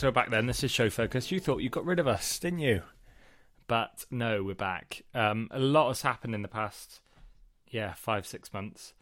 [0.00, 1.30] So back then, this is show focus.
[1.30, 2.84] You thought you got rid of us, didn't you?
[3.66, 5.02] But no, we're back.
[5.14, 7.02] Um, a lot has happened in the past,
[7.68, 8.94] yeah, five six months.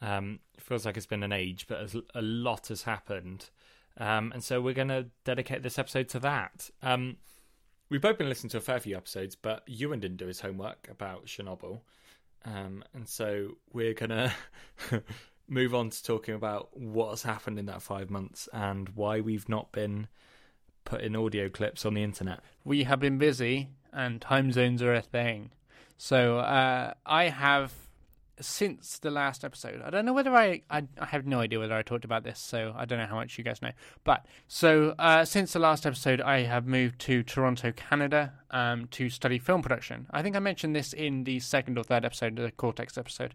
[0.00, 3.50] Um, feels like it's been an age, but a lot has happened,
[3.98, 6.70] um, and so we're going to dedicate this episode to that.
[6.84, 7.16] Um,
[7.90, 10.86] we've both been listening to a fair few episodes, but Ewan didn't do his homework
[10.88, 11.80] about Chernobyl,
[12.44, 14.10] um, and so we're going
[14.90, 15.02] to
[15.48, 19.72] move on to talking about what's happened in that five months and why we've not
[19.72, 20.06] been
[20.84, 22.40] putting audio clips on the internet.
[22.64, 25.50] We have been busy, and time zones are a thing.
[25.96, 27.72] So uh, I have
[28.40, 29.80] since the last episode.
[29.82, 32.40] I don't know whether I, I, I have no idea whether I talked about this,
[32.40, 33.70] so I don't know how much you guys know.
[34.02, 39.08] But so uh, since the last episode, I have moved to Toronto, Canada, um, to
[39.08, 40.06] study film production.
[40.10, 43.34] I think I mentioned this in the second or third episode, the Cortex episode.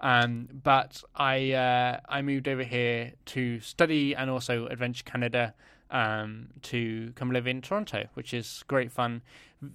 [0.00, 5.54] Um, but I uh, I moved over here to study and also Adventure Canada
[5.90, 9.22] um, to come live in Toronto, which is great fun.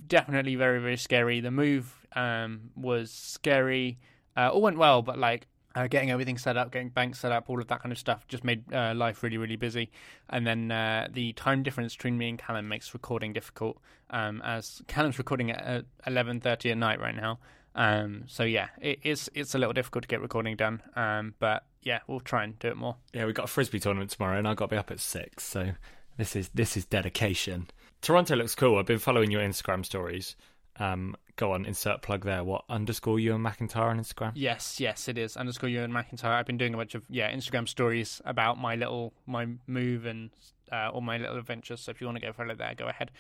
[0.08, 1.42] Definitely very very scary.
[1.42, 3.98] The move um, was scary.
[4.36, 7.50] Uh, all went well, but like uh, getting everything set up, getting banks set up,
[7.50, 9.92] all of that kind of stuff just made uh, life really, really busy.
[10.30, 14.82] And then uh, the time difference between me and Callum makes recording difficult, um, as
[14.88, 17.40] Callum's recording at eleven thirty at night right now,
[17.76, 20.82] um, so yeah, it, it's it's a little difficult to get recording done.
[20.96, 22.96] Um, but yeah, we'll try and do it more.
[23.14, 25.44] Yeah, we've got a frisbee tournament tomorrow, and I've got to be up at six.
[25.44, 25.72] So
[26.18, 27.68] this is this is dedication.
[28.02, 28.78] Toronto looks cool.
[28.78, 30.36] I've been following your Instagram stories.
[30.78, 32.44] Um, go on, insert plug there.
[32.44, 34.32] What underscore Ewan McIntyre on Instagram?
[34.36, 36.32] Yes, yes, it is underscore Ewan McIntyre.
[36.32, 40.32] I've been doing a bunch of yeah Instagram stories about my little my move and
[40.72, 41.82] uh, all my little adventures.
[41.82, 43.12] So if you want to go follow there, go ahead.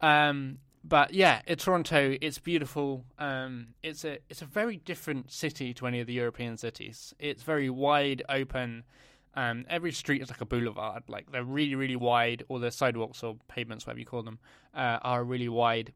[0.00, 2.16] Um, but yeah, it's Toronto.
[2.20, 3.04] It's beautiful.
[3.18, 7.14] Um, it's a it's a very different city to any of the European cities.
[7.18, 8.84] It's very wide open.
[9.34, 11.04] Um, every street is like a boulevard.
[11.08, 12.44] Like they're really really wide.
[12.48, 14.38] Or the sidewalks or pavements, whatever you call them,
[14.74, 15.92] uh, are really wide.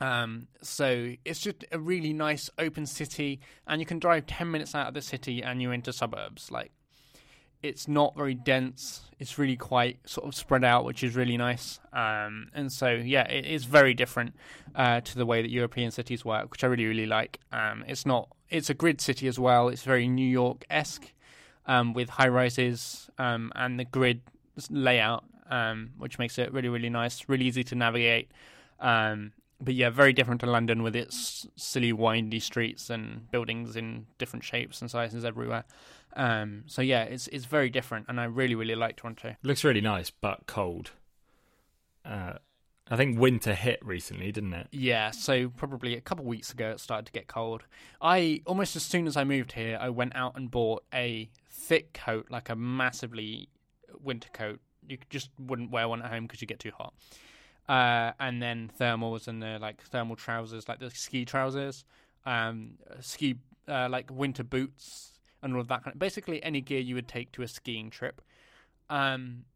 [0.00, 4.74] Um, so it's just a really nice open city, and you can drive ten minutes
[4.74, 6.50] out of the city and you're into suburbs.
[6.50, 6.72] Like
[7.62, 9.02] it's not very dense.
[9.18, 11.78] It's really quite sort of spread out, which is really nice.
[11.92, 14.34] Um, and so, yeah, it is very different
[14.74, 17.38] uh, to the way that European cities work, which I really, really like.
[17.52, 18.28] Um, it's not.
[18.50, 19.68] It's a grid city as well.
[19.68, 21.12] It's very New York esque
[21.66, 24.20] um, with high rises um, and the grid
[24.70, 28.30] layout, um, which makes it really, really nice, really easy to navigate.
[28.80, 34.06] Um, but yeah, very different to London with its silly, windy streets and buildings in
[34.18, 35.64] different shapes and sizes everywhere.
[36.14, 39.36] Um, so yeah, it's it's very different, and I really really like Toronto.
[39.42, 40.90] Looks really nice, but cold.
[42.04, 42.34] Uh,
[42.92, 44.66] I think winter hit recently, didn't it?
[44.70, 47.62] Yeah, so probably a couple weeks ago it started to get cold.
[48.02, 51.94] I almost as soon as I moved here, I went out and bought a thick
[51.94, 53.48] coat, like a massively
[53.98, 54.60] winter coat.
[54.86, 56.92] You just wouldn't wear one at home because you get too hot.
[57.66, 61.86] Uh, and then thermals and the like thermal trousers, like the ski trousers,
[62.26, 63.36] um, ski
[63.68, 67.08] uh, like winter boots, and all of that kind of basically any gear you would
[67.08, 68.20] take to a skiing trip.
[68.90, 69.46] Um,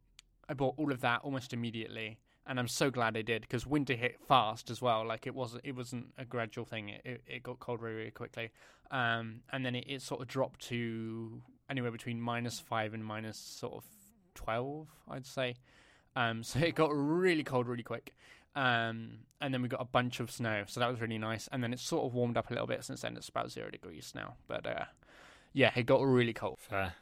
[0.49, 2.17] I bought all of that almost immediately,
[2.47, 5.07] and I'm so glad I did because winter hit fast as well.
[5.07, 6.91] Like it wasn't it wasn't a gradual thing.
[6.91, 8.51] It it, it got cold really, very quickly,
[8.91, 13.39] um, and then it, it sort of dropped to anywhere between minus five and minus
[13.39, 13.85] sort of
[14.35, 15.57] twelve, I'd say.
[16.15, 18.15] Um, so it got really cold really quick.
[18.55, 21.47] Um, and then we got a bunch of snow, so that was really nice.
[21.53, 23.15] And then it's sort of warmed up a little bit since then.
[23.15, 24.85] It's about zero degrees now, but uh,
[25.53, 26.59] yeah, it got really cold.
[26.61, 26.95] Fair.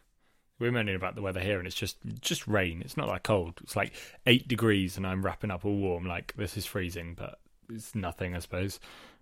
[0.58, 2.82] We're moaning about the weather here, and it's just just rain.
[2.84, 3.54] It's not that cold.
[3.62, 3.92] It's like
[4.26, 6.06] eight degrees, and I'm wrapping up all warm.
[6.06, 7.38] Like this is freezing, but
[7.68, 8.78] it's nothing, I suppose,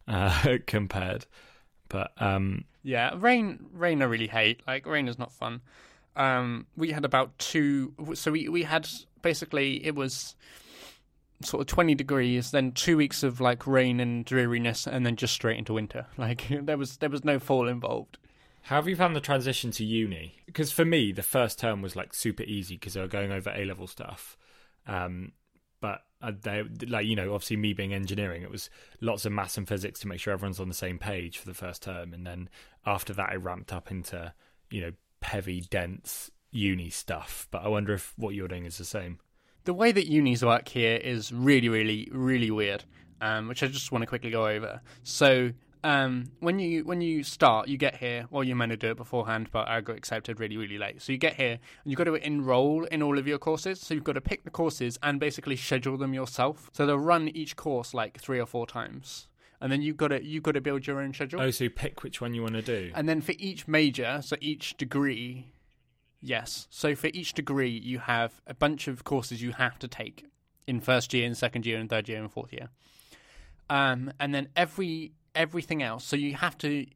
[0.06, 1.26] uh, compared.
[1.88, 3.66] But um, yeah, rain.
[3.72, 4.62] Rain, I really hate.
[4.66, 5.62] Like rain is not fun.
[6.16, 7.94] Um, we had about two.
[8.14, 8.88] So we we had
[9.22, 10.34] basically it was
[11.44, 15.32] sort of 20 degrees then two weeks of like rain and dreariness and then just
[15.32, 18.18] straight into winter like there was there was no fall involved
[18.62, 20.36] how have you found the transition to uni?
[20.46, 23.50] Because for me, the first term was like super easy because they were going over
[23.50, 24.36] A level stuff.
[24.86, 25.32] Um,
[25.80, 26.02] but
[26.42, 28.70] they, like you know, obviously me being engineering, it was
[29.00, 31.54] lots of maths and physics to make sure everyone's on the same page for the
[31.54, 32.48] first term, and then
[32.86, 34.32] after that, it ramped up into
[34.70, 34.92] you know
[35.22, 37.48] heavy, dense uni stuff.
[37.50, 39.18] But I wonder if what you're doing is the same.
[39.64, 42.84] The way that unis work here is really, really, really weird,
[43.20, 44.80] um, which I just want to quickly go over.
[45.02, 45.52] So
[45.84, 48.26] um, when you when you start, you get here.
[48.30, 51.02] Well, you're meant to do it beforehand, but I got accepted really really late.
[51.02, 53.80] So you get here and you've got to enroll in all of your courses.
[53.80, 56.70] So you've got to pick the courses and basically schedule them yourself.
[56.72, 59.28] So they'll run each course like three or four times.
[59.60, 61.40] And then you've got to you've got to build your own schedule.
[61.40, 62.92] Oh, so you pick which one you want to do.
[62.94, 65.52] And then for each major, so each degree,
[66.22, 66.68] Yes.
[66.70, 70.26] So for each degree, you have a bunch of courses you have to take
[70.68, 72.68] in first year, and second year, and third year, and fourth year.
[73.68, 76.04] Um, and then every everything else.
[76.04, 76.86] So you have to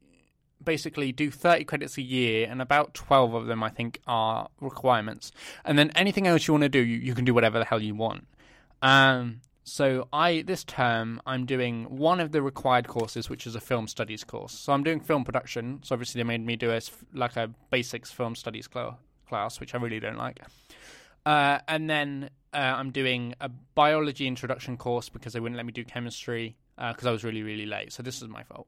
[0.62, 5.32] basically do 30 credits a year, and about 12 of them, I think, are requirements.
[5.64, 7.82] And then anything else you want to do, you, you can do whatever the hell
[7.82, 8.26] you want.
[8.82, 13.60] Um, so I this term I'm doing one of the required courses, which is a
[13.60, 14.52] film studies course.
[14.52, 15.80] So I'm doing film production.
[15.82, 16.80] So obviously they made me do a
[17.12, 20.40] like a basics film studies cl- class, which I really don't like.
[21.24, 25.72] Uh, and then uh, I'm doing a biology introduction course because they wouldn't let me
[25.72, 27.92] do chemistry because uh, I was really really late.
[27.92, 28.66] So this is my fault.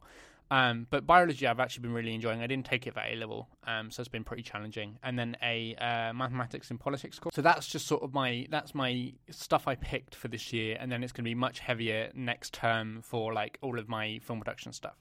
[0.51, 2.41] Um, but biology, I've actually been really enjoying.
[2.41, 4.99] I didn't take it at A level, um, so it's been pretty challenging.
[5.03, 7.35] And then a uh, mathematics and politics course.
[7.35, 10.91] So that's just sort of my that's my stuff I picked for this year, and
[10.91, 14.39] then it's going to be much heavier next term for like all of my film
[14.39, 14.97] production stuff.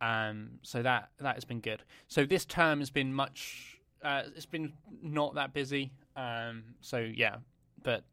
[0.00, 1.82] Um, so that that has been good.
[2.08, 3.80] So this term has been much.
[4.04, 5.90] Uh, it's been not that busy.
[6.16, 7.36] Um, so yeah,
[7.82, 8.04] but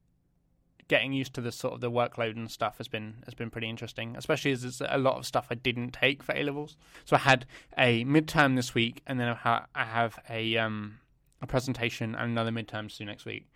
[0.87, 3.69] getting used to the sort of the workload and stuff has been has been pretty
[3.69, 6.77] interesting, especially as there's a lot of stuff I didn't take for A levels.
[7.05, 7.45] So I had
[7.77, 10.99] a midterm this week, and then I have a um,
[11.41, 13.47] a presentation and another midterm soon next week.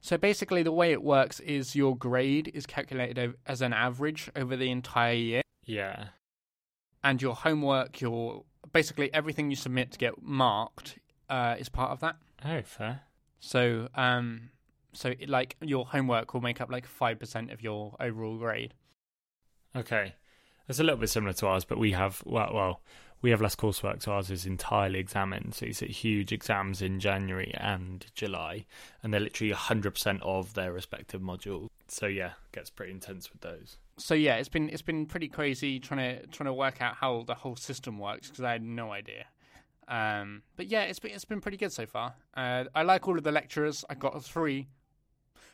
[0.00, 4.56] So basically, the way it works is your grade is calculated as an average over
[4.56, 5.42] the entire year.
[5.64, 6.08] Yeah.
[7.02, 10.98] And your homework, your basically everything you submit to get marked
[11.28, 12.16] uh, is part of that.
[12.44, 13.02] Oh, fair.
[13.40, 14.50] So um,
[14.92, 18.74] so like your homework will make up like 5% of your overall grade.
[19.74, 20.14] Okay.
[20.68, 22.80] It's a little bit similar to ours but we have well, well
[23.22, 25.54] we have less coursework so ours is entirely examined.
[25.54, 28.66] So you it's huge exams in january and july
[29.02, 31.68] and they're literally 100% of their respective modules.
[31.88, 33.78] So yeah it gets pretty intense with those.
[33.98, 37.24] So yeah it's been it's been pretty crazy trying to trying to work out how
[37.26, 39.26] the whole system works because i had no idea.
[39.90, 42.14] Um, but yeah, it's been it's been pretty good so far.
[42.34, 43.84] Uh, I like all of the lecturers.
[43.90, 44.68] I got three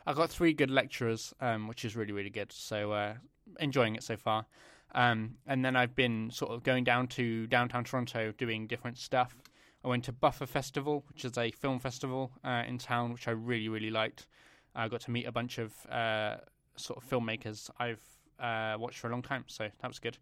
[0.07, 2.53] I got three good lecturers, um, which is really really good.
[2.53, 3.15] So uh,
[3.61, 4.47] enjoying it so far.
[4.95, 9.37] Um, and then I've been sort of going down to downtown Toronto doing different stuff.
[9.85, 13.33] I went to Buffer Festival, which is a film festival uh, in town, which I
[13.33, 14.27] really really liked.
[14.75, 16.37] I got to meet a bunch of uh,
[16.77, 18.03] sort of filmmakers I've
[18.39, 20.19] uh, watched for a long time, so that was good.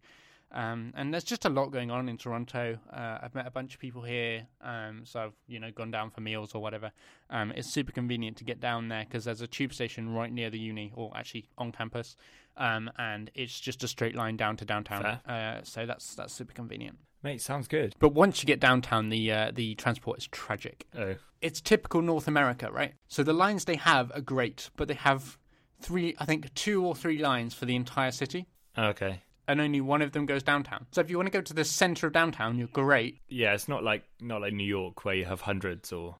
[0.55, 2.79] Um, and there's just a lot going on in Toronto.
[2.91, 6.11] Uh, I've met a bunch of people here, um, so I've you know gone down
[6.11, 6.93] for meals or whatever.
[7.29, 10.49] Um, it's super convenient to get down there because there's a tube station right near
[10.49, 12.15] the uni, or actually on campus,
[12.55, 15.05] um, and it's just a straight line down to downtown.
[15.05, 16.97] Uh, so that's that's super convenient.
[17.21, 17.93] Mate, sounds good.
[17.99, 20.87] But once you get downtown, the uh, the transport is tragic.
[20.97, 22.93] Oh, it's typical North America, right?
[23.09, 25.37] So the lines they have are great, but they have
[25.81, 28.47] three, I think, two or three lines for the entire city.
[28.77, 30.85] Okay and only one of them goes downtown.
[30.91, 33.19] So if you want to go to the center of downtown, you're great.
[33.29, 36.15] Yeah, it's not like not like New York where you have hundreds or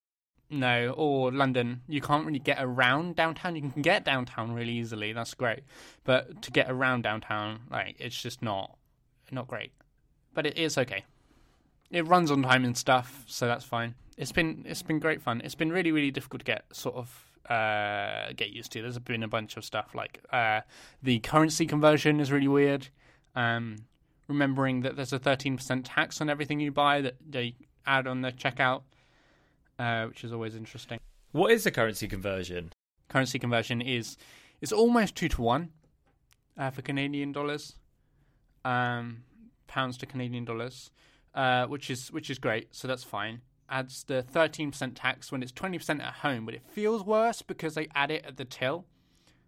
[0.50, 1.81] no, or London.
[1.88, 3.56] You can't really get around downtown.
[3.56, 5.12] You can get downtown really easily.
[5.13, 5.63] That's great,
[6.04, 8.77] but to get around downtown, like it's just not
[9.31, 9.71] not great.
[10.33, 11.04] But it is okay.
[11.92, 13.95] It runs on time and stuff, so that's fine.
[14.18, 15.42] It's been it's been great fun.
[15.44, 18.81] It's been really really difficult to get sort of uh, get used to.
[18.81, 20.62] There's been a bunch of stuff like uh,
[21.01, 22.89] the currency conversion is really weird.
[23.35, 23.77] Um,
[24.27, 27.55] remembering that there's a 13% tax on everything you buy that they
[27.85, 28.83] add on the checkout,
[29.77, 30.99] uh, which is always interesting.
[31.31, 32.71] What is the currency conversion?
[33.09, 34.18] Currency conversion is
[34.61, 35.69] it's almost two to one
[36.57, 37.75] uh, for Canadian dollars,
[38.63, 39.23] um,
[39.68, 40.92] pounds to Canadian dollars,
[41.33, 42.73] uh, which is which is great.
[42.73, 43.42] So that's fine.
[43.68, 47.87] Adds the 13% tax when it's 20% at home, but it feels worse because they
[47.95, 48.85] add it at the till,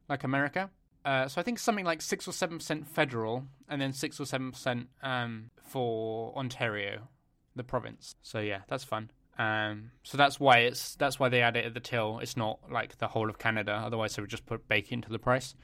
[0.10, 0.72] like America.
[1.08, 4.26] Uh, so I think something like six or seven percent federal, and then six or
[4.26, 7.08] seven percent um, for Ontario,
[7.56, 8.16] the province.
[8.22, 9.10] So yeah, that's fun.
[9.40, 12.20] Um, so that's why it's that's why they add it at the till.
[12.20, 13.72] It's not like the whole of Canada.
[13.86, 15.56] Otherwise, they would just put bake into the price.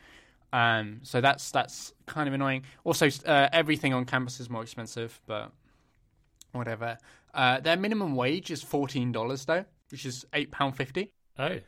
[0.54, 2.64] Um, so that's that's kind of annoying.
[2.86, 5.52] Also, uh, everything on campus is more expensive, but
[6.54, 6.98] whatever.
[7.34, 11.12] Uh, their minimum wage is fourteen dollars though, which is eight pound fifty.
[11.40, 11.60] Oh,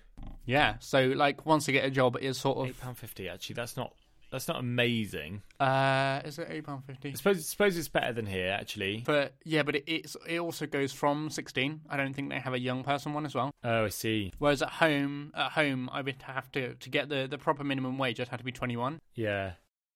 [0.46, 0.76] yeah.
[0.80, 3.30] So like once I get a job, it is sort of eight pound fifty.
[3.30, 3.94] Actually, that's not
[4.32, 5.42] that's not amazing.
[5.60, 7.10] Uh, is it eight pound fifty?
[7.10, 9.04] I suppose suppose it's better than here actually.
[9.06, 11.82] But yeah, but it, it's it also goes from sixteen.
[11.90, 13.52] I don't think they have a young person one as well.
[13.64, 14.34] Oh, I see.
[14.38, 17.98] Whereas at home, at home, I would have to to get the the proper minimum
[17.98, 18.20] wage.
[18.20, 19.00] I'd have to be twenty one.
[19.14, 19.54] Yeah.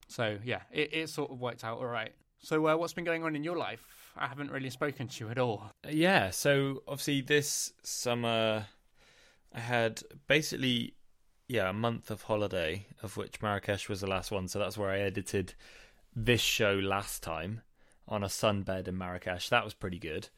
[0.07, 2.13] So yeah, it it sort of worked out all right.
[2.39, 3.85] So uh, what's been going on in your life?
[4.17, 5.71] I haven't really spoken to you at all.
[5.88, 6.29] Yeah.
[6.29, 8.65] So obviously this summer
[9.53, 10.93] I had basically
[11.47, 14.47] yeah a month of holiday, of which Marrakesh was the last one.
[14.47, 15.53] So that's where I edited
[16.15, 17.61] this show last time
[18.07, 19.49] on a sunbed in Marrakesh.
[19.49, 20.29] That was pretty good.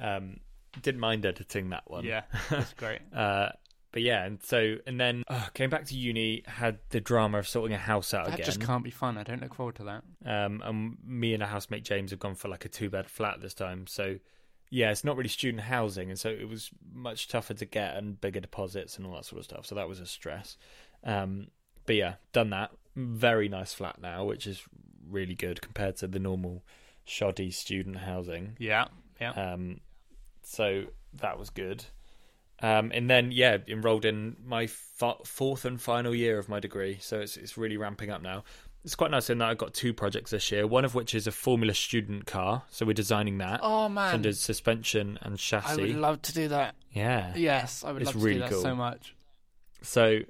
[0.00, 0.38] Um,
[0.82, 2.04] didn't mind editing that one.
[2.04, 3.00] Yeah, that's great.
[3.14, 3.50] Uh,
[3.92, 7.48] but yeah, and so and then uh, came back to uni, had the drama of
[7.48, 8.30] sorting a house out again.
[8.30, 8.46] that again.
[8.46, 9.18] just can't be fun.
[9.18, 10.04] I don't look forward to that.
[10.24, 13.40] Um, and me and a housemate James have gone for like a two bed flat
[13.40, 13.86] this time.
[13.88, 14.16] So
[14.70, 18.20] yeah, it's not really student housing, and so it was much tougher to get and
[18.20, 19.66] bigger deposits and all that sort of stuff.
[19.66, 20.56] So that was a stress.
[21.04, 21.48] Um,
[21.86, 22.70] but yeah, done that.
[22.94, 24.62] Very nice flat now, which is
[25.08, 26.62] really good compared to the normal
[27.04, 28.56] shoddy student housing.
[28.58, 28.86] Yeah,
[29.20, 29.32] yeah.
[29.32, 29.80] Um,
[30.42, 30.84] so
[31.14, 31.84] that was good.
[32.62, 36.98] Um, and then yeah, enrolled in my f- fourth and final year of my degree.
[37.00, 38.44] So it's it's really ramping up now.
[38.84, 40.66] It's quite nice in that I've got two projects this year.
[40.66, 43.60] One of which is a Formula Student car, so we're designing that.
[43.62, 45.72] oh man, Under suspension and chassis.
[45.72, 46.74] I would love to do that.
[46.92, 47.34] yeah.
[47.36, 48.62] Yes, I would It's love to really do that cool.
[48.62, 49.14] so much.
[49.82, 50.20] So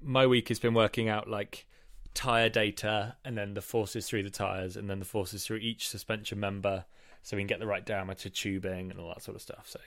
[0.00, 1.66] my week has been working out like
[2.12, 5.88] tire data and then the forces through the tires and then the forces through each
[5.88, 6.84] suspension member
[7.22, 9.64] so we can get the right diameter tubing and all that sort of stuff.
[9.66, 9.80] So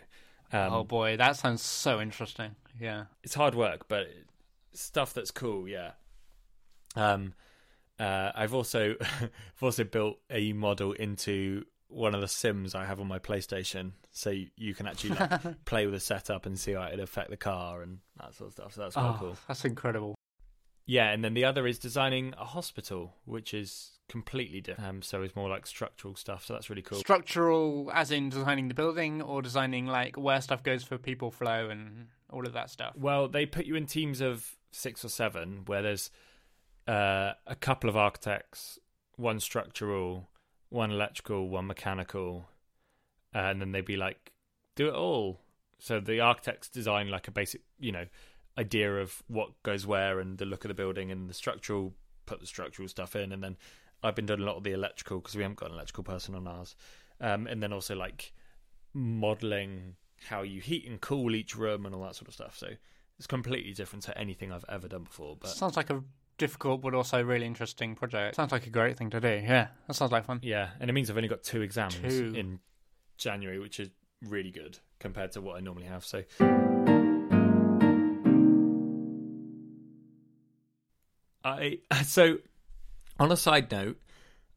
[0.52, 2.56] um, oh boy, that sounds so interesting.
[2.80, 3.06] Yeah.
[3.24, 4.08] it's hard work, but
[4.74, 5.68] stuff that's cool.
[5.68, 5.92] Yeah.
[6.98, 7.34] Um,
[8.00, 13.00] uh, I've also I've also built a model into one of the sims I have
[13.00, 16.74] on my PlayStation, so you, you can actually like play with the setup and see
[16.74, 18.74] how it'd affect the car and that sort of stuff.
[18.74, 19.38] So that's quite Oh, cool.
[19.48, 20.14] that's incredible.
[20.86, 24.90] Yeah, and then the other is designing a hospital, which is completely different.
[24.90, 26.46] Um, so it's more like structural stuff.
[26.46, 26.98] So that's really cool.
[27.00, 31.70] Structural, as in designing the building, or designing like where stuff goes for people flow
[31.70, 32.94] and all of that stuff.
[32.96, 36.10] Well, they put you in teams of six or seven, where there's
[36.88, 38.80] uh, a couple of architects,
[39.16, 40.30] one structural,
[40.70, 42.48] one electrical, one mechanical,
[43.36, 44.32] uh, and then they'd be like,
[44.76, 45.42] do it all.
[45.80, 48.06] So the architects design like a basic, you know,
[48.58, 51.94] idea of what goes where and the look of the building, and the structural
[52.26, 53.58] put the structural stuff in, and then
[54.04, 56.36] I've been doing a lot of the electrical because we haven't got an electrical person
[56.36, 56.76] on ours,
[57.22, 58.34] um, and then also like
[58.94, 59.96] modeling
[60.30, 62.58] how you heat and cool each room and all that sort of stuff.
[62.58, 62.70] So
[63.18, 65.38] it's completely different to anything I've ever done before.
[65.40, 66.04] But Sounds like a
[66.38, 68.36] difficult but also really interesting project.
[68.36, 69.28] Sounds like a great thing to do.
[69.28, 70.40] Yeah, that sounds like fun.
[70.44, 72.34] yeah, and it means I've only got two exams Two.
[72.36, 72.60] in
[73.18, 73.90] January, which is
[74.26, 76.06] really good compared to what I normally have.
[76.06, 76.24] So.
[81.44, 82.38] I so
[83.20, 84.00] on a side note,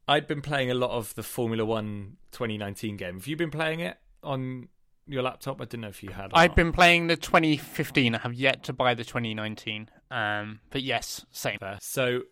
[0.08, 3.14] I'd been playing a lot of the Formula One 2019 game.
[3.14, 4.68] Have you been playing it on
[5.06, 5.60] your laptop?
[5.60, 6.32] I didn't know if you had.
[6.34, 6.56] I've not.
[6.56, 8.14] been playing the 2015.
[8.14, 9.88] I have yet to buy the 2019.
[10.10, 11.58] Um, but yes, same.
[11.58, 11.78] Fair.
[11.80, 12.22] So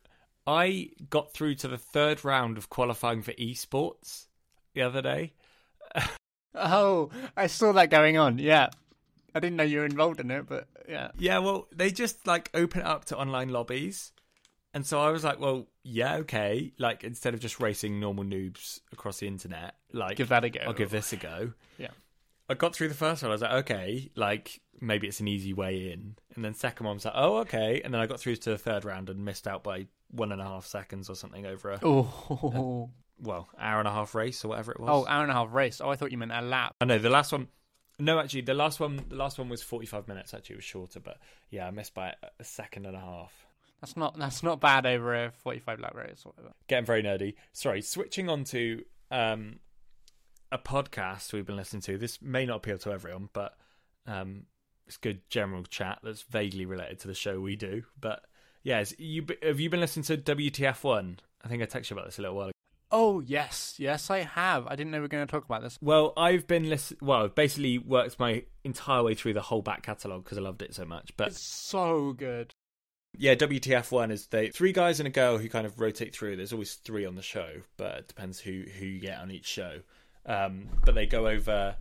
[0.46, 4.26] I got through to the third round of qualifying for esports
[4.74, 5.34] the other day.
[6.54, 8.38] Oh, I saw that going on.
[8.38, 8.70] Yeah,
[9.34, 11.10] I didn't know you were involved in it, but yeah.
[11.18, 14.12] Yeah, well, they just like open it up to online lobbies.
[14.74, 16.72] And so I was like, well, yeah, okay.
[16.78, 20.60] Like instead of just racing normal noobs across the internet, like Give that a go.
[20.66, 21.52] I'll give this a go.
[21.78, 21.88] Yeah.
[22.48, 23.30] I got through the first one.
[23.30, 26.16] I was like, okay, like maybe it's an easy way in.
[26.34, 27.80] And then second one was like, oh, okay.
[27.84, 30.40] And then I got through to the third round and missed out by one and
[30.40, 34.48] a half seconds or something over a Oh, well hour and a half race or
[34.48, 34.88] whatever it was.
[34.90, 35.80] oh, hour and a half race.
[35.80, 36.74] Oh, I thought you meant a lap.
[36.80, 37.48] I know the last one.
[37.98, 39.04] No, actually, the last one.
[39.08, 40.32] The last one was forty-five minutes.
[40.32, 41.18] Actually, it was shorter, but
[41.50, 43.32] yeah, I missed by a second and a half.
[43.80, 46.54] That's not that's not bad over a 45 lap race or whatever.
[46.68, 47.34] Getting very nerdy.
[47.52, 49.58] Sorry, switching on to um,
[50.52, 51.98] a podcast we've been listening to.
[51.98, 53.54] This may not appeal to everyone, but
[54.06, 54.46] um,
[54.88, 57.84] it's good general chat that's vaguely related to the show we do.
[58.00, 58.24] But
[58.62, 61.20] yes, you have you been listening to WTF One?
[61.44, 62.52] I think I texted you about this a little while ago.
[62.90, 64.66] Oh yes, yes, I have.
[64.66, 65.78] I didn't know we were going to talk about this.
[65.82, 66.96] Well, I've been listen.
[67.02, 70.62] Well, I've basically worked my entire way through the whole back catalogue because I loved
[70.62, 71.12] it so much.
[71.16, 72.54] But It's so good.
[73.18, 76.36] yeah, WTF one is they three guys and a girl who kind of rotate through.
[76.36, 79.46] There's always three on the show, but it depends who who you get on each
[79.46, 79.80] show.
[80.24, 81.76] Um, but they go over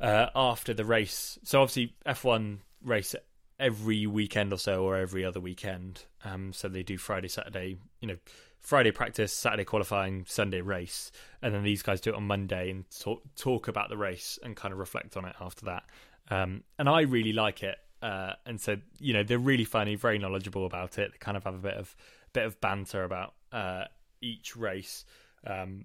[0.00, 1.38] uh, after the race.
[1.42, 3.14] So obviously F1 race
[3.58, 6.04] every weekend or so, or every other weekend.
[6.24, 7.76] Um, so they do Friday, Saturday.
[8.00, 8.16] You know,
[8.60, 12.84] Friday practice, Saturday qualifying, Sunday race, and then these guys do it on Monday and
[12.98, 15.84] talk talk about the race and kind of reflect on it after that.
[16.30, 17.76] Um, and I really like it.
[18.02, 21.12] Uh, and so you know they're really funny, very knowledgeable about it.
[21.12, 21.94] They kind of have a bit of
[22.32, 23.84] bit of banter about uh,
[24.22, 25.04] each race,
[25.46, 25.84] um,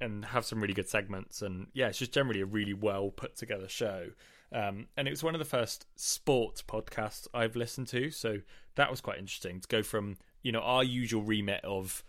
[0.00, 1.42] and have some really good segments.
[1.42, 4.10] And yeah, it's just generally a really well put together show.
[4.52, 8.38] Um, and it was one of the first sport podcasts I've listened to, so
[8.76, 12.02] that was quite interesting to go from you know our usual remit of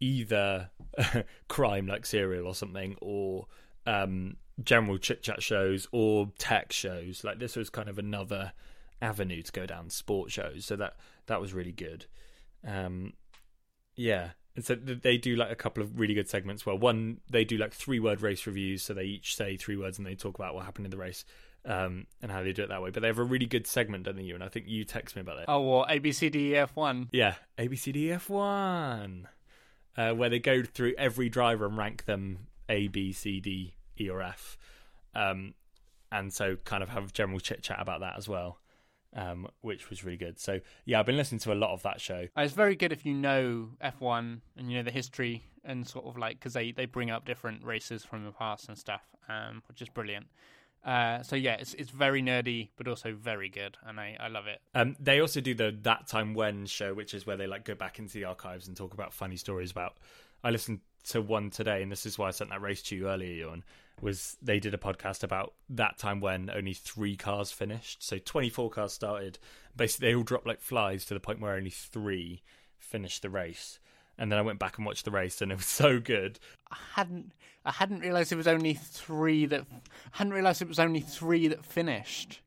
[0.00, 0.70] either
[1.48, 3.46] crime like serial or something or
[3.86, 7.22] um, general chit chat shows or tech shows.
[7.22, 8.52] Like this was kind of another
[9.00, 10.64] avenue to go down, sport shows.
[10.64, 10.96] So that
[11.26, 12.06] that was really good.
[12.66, 13.12] Um,
[13.94, 16.64] yeah, and so they do like a couple of really good segments.
[16.64, 19.98] Well, one they do like three word race reviews, so they each say three words
[19.98, 21.24] and they talk about what happened in the race
[21.64, 22.90] um, and how they do it that way.
[22.90, 24.22] But they have a really good segment, don't they?
[24.22, 25.46] You and I think you text me about it.
[25.48, 27.08] Oh, what ABCDEF1?
[27.12, 29.24] Yeah, ABCDF1,
[29.96, 34.08] uh, where they go through every driver and rank them A, B, C, D, E,
[34.08, 34.56] or F,
[35.14, 35.54] um,
[36.12, 38.58] and so kind of have general chit chat about that as well.
[39.16, 40.40] Um, which was really good.
[40.40, 42.26] So yeah, I've been listening to a lot of that show.
[42.36, 46.06] Uh, It's very good if you know F1 and you know the history and sort
[46.06, 49.62] of like because they they bring up different races from the past and stuff, um,
[49.68, 50.26] which is brilliant.
[50.84, 54.46] Uh, so yeah, it's it's very nerdy but also very good, and I, I love
[54.46, 54.60] it.
[54.74, 57.74] Um, they also do the that time when show, which is where they like go
[57.74, 59.96] back into the archives and talk about funny stories about.
[60.42, 63.08] I listened to one today, and this is why I sent that race to you
[63.08, 63.48] earlier.
[63.48, 63.64] On
[64.00, 68.50] was they did a podcast about that time when only three cars finished, so twenty
[68.50, 69.38] four cars started.
[69.76, 72.42] Basically, they all dropped like flies to the point where only three
[72.78, 73.78] finished the race.
[74.16, 76.38] And then I went back and watched the race, and it was so good.
[76.70, 77.32] I hadn't
[77.64, 81.48] I hadn't realized it was only three that I hadn't realized it was only three
[81.48, 82.40] that finished.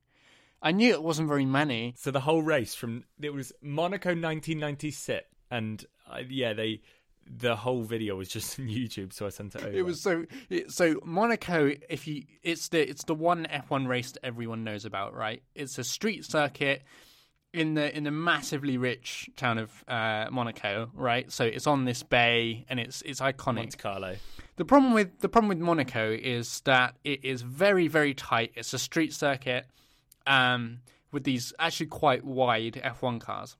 [0.61, 1.93] I knew it wasn't very many.
[1.97, 6.81] So the whole race from it was Monaco 1996, and uh, yeah, they
[7.29, 9.71] the whole video was just on YouTube, so I sent it over.
[9.71, 10.25] It was so
[10.67, 11.71] so Monaco.
[11.89, 15.41] If you, it's the it's the one F1 race that everyone knows about, right?
[15.55, 16.83] It's a street circuit
[17.53, 21.31] in the in the massively rich town of uh, Monaco, right?
[21.31, 23.55] So it's on this bay and it's it's iconic.
[23.55, 24.15] Monte Carlo.
[24.57, 28.51] The problem with the problem with Monaco is that it is very very tight.
[28.55, 29.65] It's a street circuit
[30.25, 30.79] um,
[31.11, 33.55] with these actually quite wide F1 cars.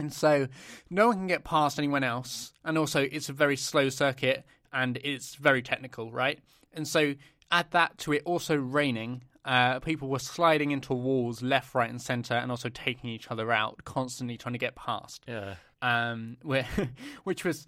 [0.00, 0.48] And so
[0.88, 2.52] no one can get past anyone else.
[2.64, 6.38] And also, it's a very slow circuit and it's very technical, right?
[6.72, 7.14] And so,
[7.50, 9.24] add that to it also raining.
[9.44, 13.52] Uh, people were sliding into walls left, right, and center, and also taking each other
[13.52, 15.24] out, constantly trying to get past.
[15.26, 15.54] Yeah.
[15.82, 16.36] Um,
[17.24, 17.66] which was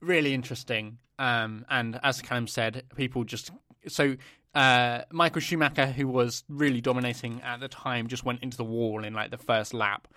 [0.00, 0.98] really interesting.
[1.18, 3.50] Um, and as Callum said, people just
[3.88, 4.16] so
[4.54, 9.04] uh, Michael Schumacher, who was really dominating at the time, just went into the wall
[9.04, 10.08] in like the first lap.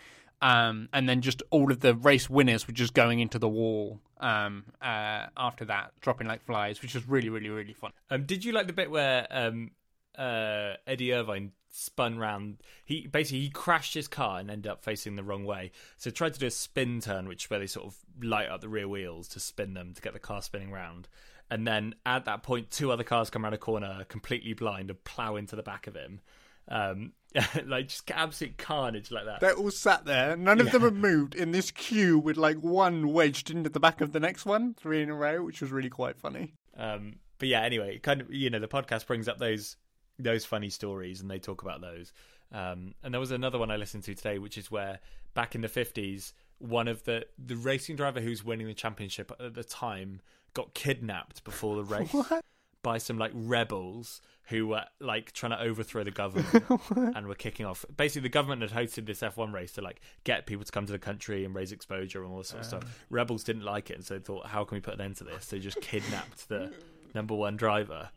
[0.41, 4.00] Um, and then just all of the race winners were just going into the wall
[4.19, 7.91] um, uh, after that, dropping like flies, which was really, really, really fun.
[8.10, 9.71] Um, did you like the bit where um,
[10.17, 12.58] uh, Eddie Irvine spun round?
[12.86, 15.71] He basically he crashed his car and ended up facing the wrong way.
[15.97, 18.69] So tried to do a spin turn, which where they sort of light up the
[18.69, 21.08] rear wheels to spin them to get the car spinning round.
[21.50, 25.04] And then at that point, two other cars come around a corner, completely blind, and
[25.04, 26.19] plow into the back of him.
[26.67, 27.13] Um,
[27.66, 29.40] like just absolute carnage like that.
[29.40, 30.36] They're all sat there.
[30.36, 34.02] None of them have moved in this queue with like one wedged into the back
[34.02, 36.54] of the next one, three in a row, which was really quite funny.
[36.78, 39.76] Um, but yeah, anyway, kind of you know the podcast brings up those
[40.20, 42.13] those funny stories and they talk about those.
[42.52, 45.00] Um, and there was another one I listened to today, which is where
[45.34, 49.54] back in the fifties, one of the the racing driver who's winning the championship at
[49.54, 50.22] the time
[50.54, 52.16] got kidnapped before the race
[52.88, 56.63] by some like rebels who were like trying to overthrow the government
[57.17, 57.84] and were kicking off.
[57.97, 60.93] Basically, the government had hosted this F1 race to like get people to come to
[60.93, 63.06] the country and raise exposure and all this sort of stuff.
[63.10, 65.26] Rebels didn't like it, and so they thought, "How can we put an end to
[65.26, 66.71] this?" So They just kidnapped the
[67.13, 68.10] number one driver.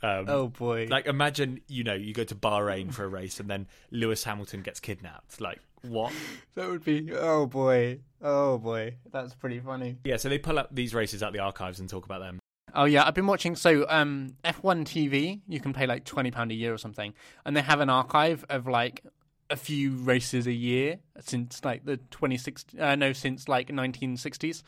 [0.00, 0.86] Um, Oh boy!
[0.88, 4.62] like imagine you know you go to Bahrain for a race and then Lewis Hamilton
[4.62, 5.40] gets kidnapped.
[5.40, 6.12] Like what?
[6.54, 7.12] that would be.
[7.12, 7.98] Oh boy!
[8.22, 8.94] Oh boy!
[9.10, 9.96] That's pretty funny.
[10.04, 12.38] Yeah, so they pull up these races out the archives and talk about them.
[12.74, 13.54] Oh yeah, I've been watching.
[13.54, 17.56] So um, F1 TV, you can pay like twenty pound a year or something, and
[17.56, 19.04] they have an archive of like
[19.50, 22.64] a few races a year since like the twenty six.
[22.78, 24.64] Uh, no, since like nineteen sixties.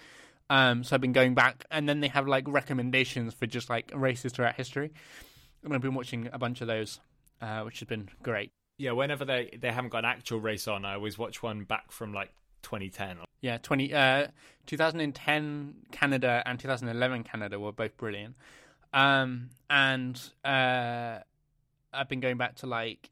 [0.48, 3.90] Um, so I've been going back, and then they have like recommendations for just like
[3.92, 4.92] races throughout history,
[5.64, 7.00] and I've been watching a bunch of those,
[7.42, 8.50] uh, which has been great.
[8.78, 11.90] Yeah, whenever they they haven't got an actual race on, I always watch one back
[11.90, 12.30] from like
[12.66, 13.18] 2010.
[13.40, 14.26] Yeah, 20, uh,
[14.66, 18.34] 2010 Canada and 2011 Canada were both brilliant.
[18.92, 21.18] Um, and uh,
[21.92, 23.10] I've been going back to like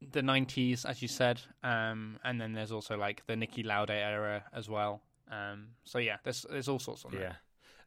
[0.00, 1.40] the 90s, as you said.
[1.62, 5.00] Um, and then there's also like the Niki Lauda era as well.
[5.30, 7.20] Um, so yeah, there's there's all sorts on there.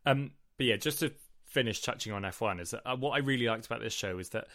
[0.05, 0.11] Yeah.
[0.11, 1.11] Um, but yeah, just to
[1.45, 4.29] finish touching on F1 is that uh, what I really liked about this show is
[4.29, 4.47] that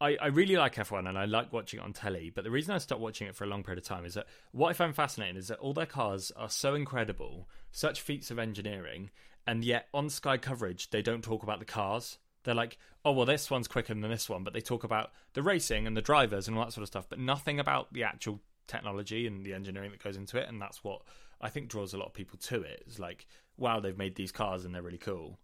[0.00, 2.30] I, I really like F1 and I like watching it on telly.
[2.30, 4.26] But the reason I stopped watching it for a long period of time is that
[4.52, 8.38] what I found fascinating is that all their cars are so incredible, such feats of
[8.38, 9.10] engineering,
[9.46, 12.18] and yet on Sky coverage they don't talk about the cars.
[12.44, 15.42] They're like, oh well, this one's quicker than this one, but they talk about the
[15.42, 18.40] racing and the drivers and all that sort of stuff, but nothing about the actual
[18.68, 20.48] technology and the engineering that goes into it.
[20.48, 21.02] And that's what
[21.40, 22.84] I think draws a lot of people to it.
[22.86, 25.40] It's like, wow, they've made these cars and they're really cool.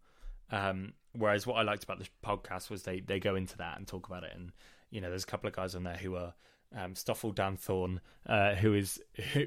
[0.50, 3.86] Um, whereas what I liked about the podcast was they they go into that and
[3.86, 4.52] talk about it, and
[4.90, 6.34] you know, there's a couple of guys on there who are
[6.76, 9.00] um, Stoffel Dan Thorne, uh, who is
[9.32, 9.46] who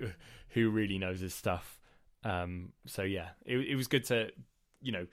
[0.50, 1.80] who really knows his stuff.
[2.24, 4.30] Um, so yeah, it, it was good to,
[4.82, 5.08] you know,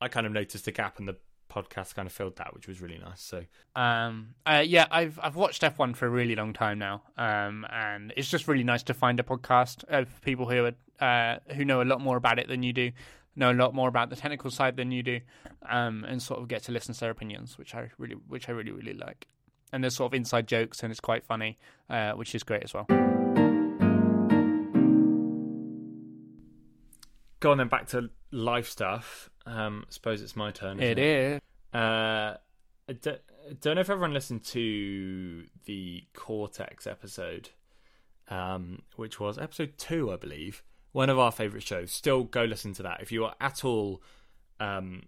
[0.00, 1.16] I kind of noticed a gap and the
[1.50, 3.20] podcast kind of filled that, which was really nice.
[3.20, 3.44] So
[3.76, 8.12] Um, uh, yeah, I've I've watched F1 for a really long time now, um, and
[8.16, 11.82] it's just really nice to find a podcast of people who are uh, who know
[11.82, 12.92] a lot more about it than you do,
[13.36, 15.20] know a lot more about the technical side than you do,
[15.68, 18.52] um, and sort of get to listen to their opinions, which I really which I
[18.52, 19.26] really really like.
[19.72, 21.58] And there's sort of inside jokes, and it's quite funny,
[21.90, 22.86] uh, which is great as well.
[27.44, 29.28] go on then back to life stuff.
[29.44, 30.80] Um, I suppose it's my turn.
[30.80, 31.40] It isn't is.
[31.74, 32.36] Uh,
[32.88, 33.20] I don't,
[33.50, 37.50] I don't know if everyone listened to the Cortex episode,
[38.28, 40.62] um, which was episode two, I believe.
[40.94, 41.90] One of our favorite shows.
[41.90, 44.00] Still go listen to that if you are at all,
[44.60, 45.02] um,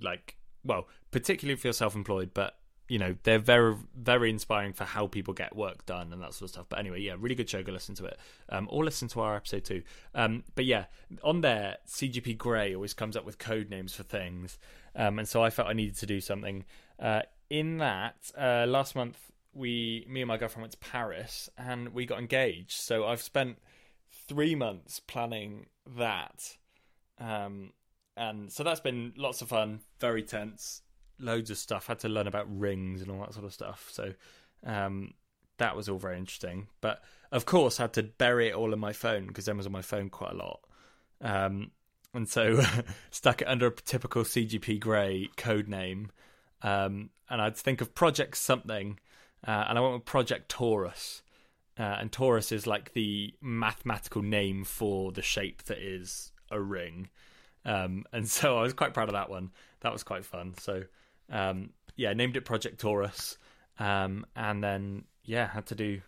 [0.00, 2.56] like, well, particularly if you're self-employed, but
[2.88, 6.42] you know they're very very inspiring for how people get work done and that sort
[6.42, 6.66] of stuff.
[6.68, 7.60] But anyway yeah really good show.
[7.60, 9.82] Go listen to it um, or listen to our episode too.
[10.14, 10.84] Um, but yeah
[11.24, 14.58] on there cgp grey always comes up with code names for things
[14.94, 16.64] um, and so i felt i needed to do something.
[17.00, 19.18] Uh, in that uh, last month
[19.52, 22.72] we me and my girlfriend went to paris and we got engaged.
[22.72, 23.58] So i've spent
[24.28, 26.56] three months planning that
[27.18, 27.72] um,
[28.16, 30.82] and so that's been lots of fun very tense
[31.18, 31.86] loads of stuff.
[31.86, 33.88] Had to learn about rings and all that sort of stuff.
[33.90, 34.12] So
[34.64, 35.14] um,
[35.58, 36.68] that was all very interesting.
[36.80, 37.02] But
[37.32, 39.82] of course, had to bury it all in my phone because Emma was on my
[39.82, 40.60] phone quite a lot.
[41.20, 41.70] Um,
[42.14, 42.62] and so
[43.10, 46.10] stuck it under a typical CGP Grey code name.
[46.62, 48.98] Um, and I'd think of Project something,
[49.46, 51.22] uh, and I went with Project Torus.
[51.78, 57.08] Uh, and Torus is like the mathematical name for the shape that is a ring.
[57.64, 59.50] Um, and so I was quite proud of that one.
[59.80, 60.54] That was quite fun.
[60.58, 60.84] So
[61.30, 63.36] um, yeah, named it Project Torus,
[63.78, 66.00] um, and then yeah, had to do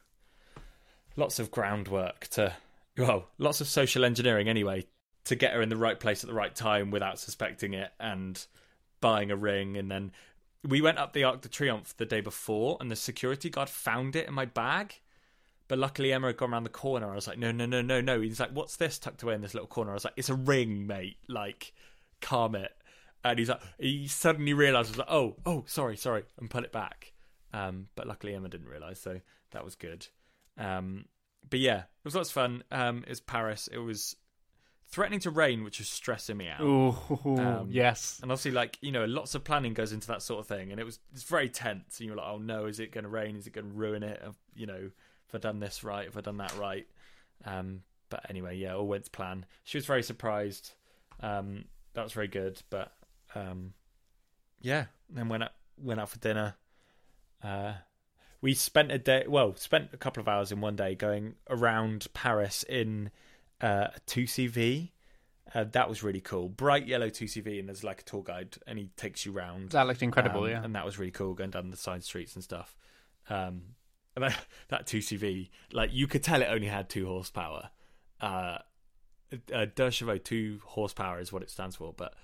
[1.16, 2.52] lots of groundwork to
[2.96, 4.86] well, lots of social engineering anyway
[5.24, 8.46] to get her in the right place at the right time without suspecting it, and
[9.00, 10.12] buying a ring, and then
[10.64, 14.16] we went up the Arc de Triomphe the day before, and the security guard found
[14.16, 15.00] it in my bag.
[15.68, 17.10] But luckily, Emma had gone around the corner.
[17.10, 18.20] I was like, no, no, no, no, no.
[18.20, 19.90] He's like, what's this tucked away in this little corner?
[19.90, 21.18] I was like, it's a ring, mate.
[21.28, 21.72] Like,
[22.20, 22.72] calm it
[23.24, 26.72] and he's like, he suddenly realized, was like, oh, oh, sorry, sorry, and put it
[26.72, 27.12] back.
[27.52, 30.06] Um, but luckily Emma didn't realize, so that was good.
[30.56, 31.06] Um,
[31.48, 32.62] but yeah, it was lots of fun.
[32.70, 33.68] Um, it was Paris.
[33.72, 34.16] It was
[34.90, 36.60] threatening to rain, which was stressing me out.
[36.60, 38.18] Ooh, Um, yes.
[38.22, 40.80] And obviously, like you know, lots of planning goes into that sort of thing, and
[40.80, 41.98] it was it's very tense.
[42.00, 43.36] And you're like, oh no, is it going to rain?
[43.36, 44.22] Is it going to ruin it?
[44.54, 44.90] You know,
[45.28, 46.86] if I done this right, if I done that right.
[47.44, 49.44] Um, but anyway, yeah, all went to plan.
[49.64, 50.72] She was very surprised.
[51.20, 52.62] Um, that was very good.
[52.70, 52.92] But
[53.34, 53.74] um,
[54.60, 56.54] yeah, then went out, went out for dinner.
[57.42, 57.74] Uh,
[58.40, 62.06] we spent a day, well, spent a couple of hours in one day going around
[62.14, 63.10] Paris in
[63.60, 64.90] uh, a 2CV.
[65.54, 66.48] Uh, that was really cool.
[66.48, 69.70] Bright yellow 2CV, and there's like a tour guide, and he takes you round.
[69.70, 70.62] That looked incredible, Um, yeah.
[70.62, 72.76] And that was really cool, going down the side streets and stuff.
[73.30, 73.62] Um,
[74.22, 77.70] and that, that 2CV, like you could tell it only had two horsepower.
[78.20, 78.58] Uh,
[79.54, 82.14] uh, two horsepower is what it stands for, but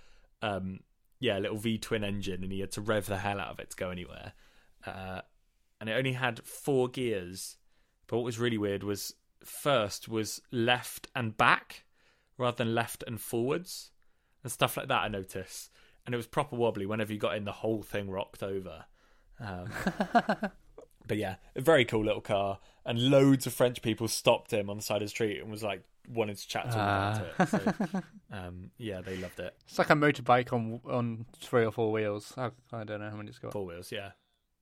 [0.42, 0.80] um,
[1.20, 3.70] yeah, little V twin engine, and he had to rev the hell out of it
[3.70, 4.32] to go anywhere.
[4.86, 5.20] Uh,
[5.80, 7.56] and it only had four gears.
[8.06, 11.84] But what was really weird was first was left and back
[12.36, 13.90] rather than left and forwards
[14.42, 15.02] and stuff like that.
[15.02, 15.70] I noticed,
[16.04, 16.86] and it was proper wobbly.
[16.86, 18.84] Whenever you got in, the whole thing rocked over.
[19.40, 19.70] Um,
[21.06, 24.76] but yeah, a very cool little car, and loads of French people stopped him on
[24.76, 27.48] the side of the street and was like wanted to chat to him about it.
[27.48, 29.54] So, um, yeah, they loved it.
[29.66, 32.32] It's like a motorbike on on three or four wheels.
[32.36, 33.52] I, I don't know how many it's got.
[33.52, 34.10] Four wheels, yeah,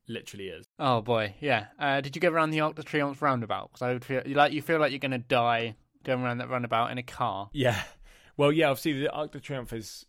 [0.09, 0.64] literally is.
[0.78, 1.66] Oh boy, yeah.
[1.78, 3.70] Uh, did you go around the Arc de Triomphe roundabout?
[3.72, 6.50] Because I would feel you like you feel like you're gonna die going around that
[6.50, 7.50] roundabout in a car.
[7.52, 7.83] Yeah.
[8.35, 10.07] Well, yeah, obviously the Arc de Triomphe is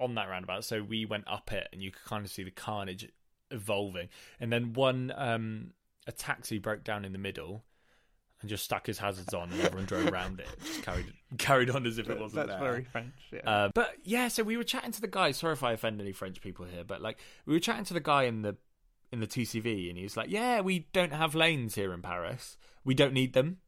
[0.00, 2.50] on that roundabout, so we went up it and you could kind of see the
[2.50, 3.06] carnage
[3.50, 4.08] evolving.
[4.40, 5.72] And then one um
[6.06, 7.64] a taxi broke down in the middle
[8.40, 10.48] and just stuck his hazards on and everyone drove around it.
[10.64, 11.06] Just carried
[11.38, 12.70] carried on as if it wasn't That's there.
[12.70, 13.14] very French.
[13.32, 13.40] Yeah.
[13.50, 15.30] Uh, but yeah, so we were chatting to the guy.
[15.32, 18.00] Sorry if I offend any French people here, but like we were chatting to the
[18.00, 18.56] guy in the
[19.12, 22.56] in the 2CV, and he was like, "Yeah, we don't have lanes here in Paris.
[22.84, 23.58] We don't need them."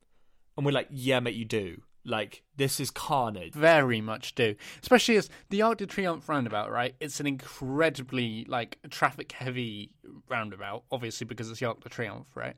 [0.56, 1.82] And we're like, "Yeah, mate, you do.
[2.08, 4.54] Like this is carnage." very much do.
[4.82, 6.94] Especially as the Arc de Triomphe roundabout, right?
[7.00, 9.90] It's an incredibly like traffic heavy
[10.28, 12.56] roundabout, obviously because it's the Arc de Triomphe, right?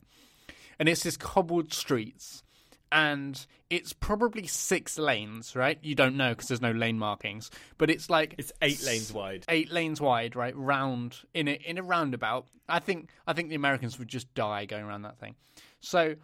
[0.78, 2.42] And it's this cobbled streets,
[2.90, 5.78] and it's probably six lanes, right?
[5.82, 9.44] You don't know because there's no lane markings, but it's like It's eight lanes wide.
[9.48, 10.56] eight lanes wide, right?
[10.56, 12.46] Round in a in a roundabout.
[12.68, 15.34] I think I think the Americans would just die going around that thing.
[15.80, 16.14] So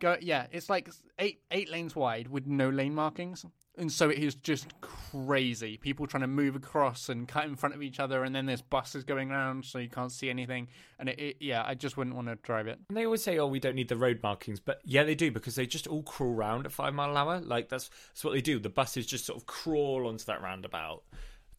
[0.00, 3.46] go yeah, it's like eight eight lanes wide with no lane markings,
[3.78, 5.76] and so it is just crazy.
[5.76, 8.62] People trying to move across and cut in front of each other, and then there's
[8.62, 10.68] buses going around, so you can't see anything.
[10.98, 12.78] And it, it yeah, I just wouldn't want to drive it.
[12.88, 15.30] And they always say, "Oh, we don't need the road markings," but yeah, they do
[15.30, 17.40] because they just all crawl round at five mile an hour.
[17.40, 18.58] Like that's that's what they do.
[18.58, 21.04] The buses just sort of crawl onto that roundabout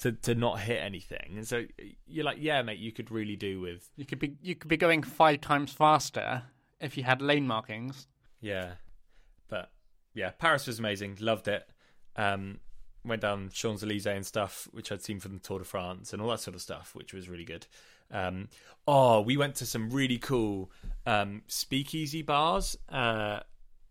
[0.02, 1.34] to to not hit anything.
[1.38, 1.66] And so
[2.08, 4.78] you're like, yeah, mate, you could really do with You could be you could be
[4.78, 6.44] going five times faster
[6.80, 8.08] if you had lane markings.
[8.42, 8.72] Yeah,
[9.48, 9.72] but
[10.14, 11.18] yeah, Paris was amazing.
[11.20, 11.68] Loved it.
[12.16, 12.60] Um,
[13.06, 16.22] went down Champs Elysees and stuff, which I'd seen from the Tour de France and
[16.22, 17.66] all that sort of stuff, which was really good.
[18.12, 18.50] Um,
[18.88, 20.72] oh, we went to some really cool
[21.06, 23.40] um, speakeasy bars, uh,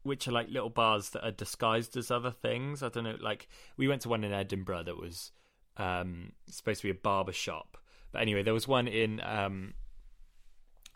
[0.02, 2.82] which are like little bars that are disguised as other things.
[2.82, 3.16] I don't know.
[3.20, 5.32] Like we went to one in Edinburgh that was
[5.76, 7.78] um, supposed to be a barber shop,
[8.12, 9.74] but anyway, there was one in um,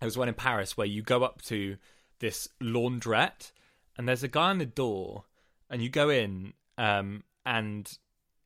[0.00, 1.76] there was one in Paris where you go up to
[2.24, 3.52] this laundrette
[3.98, 5.24] and there's a guy on the door
[5.68, 7.98] and you go in um, and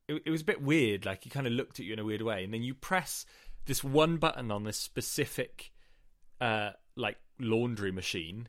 [0.08, 2.04] it, it was a bit weird like he kind of looked at you in a
[2.04, 3.24] weird way and then you press
[3.66, 5.70] this one button on this specific
[6.40, 8.48] uh, like laundry machine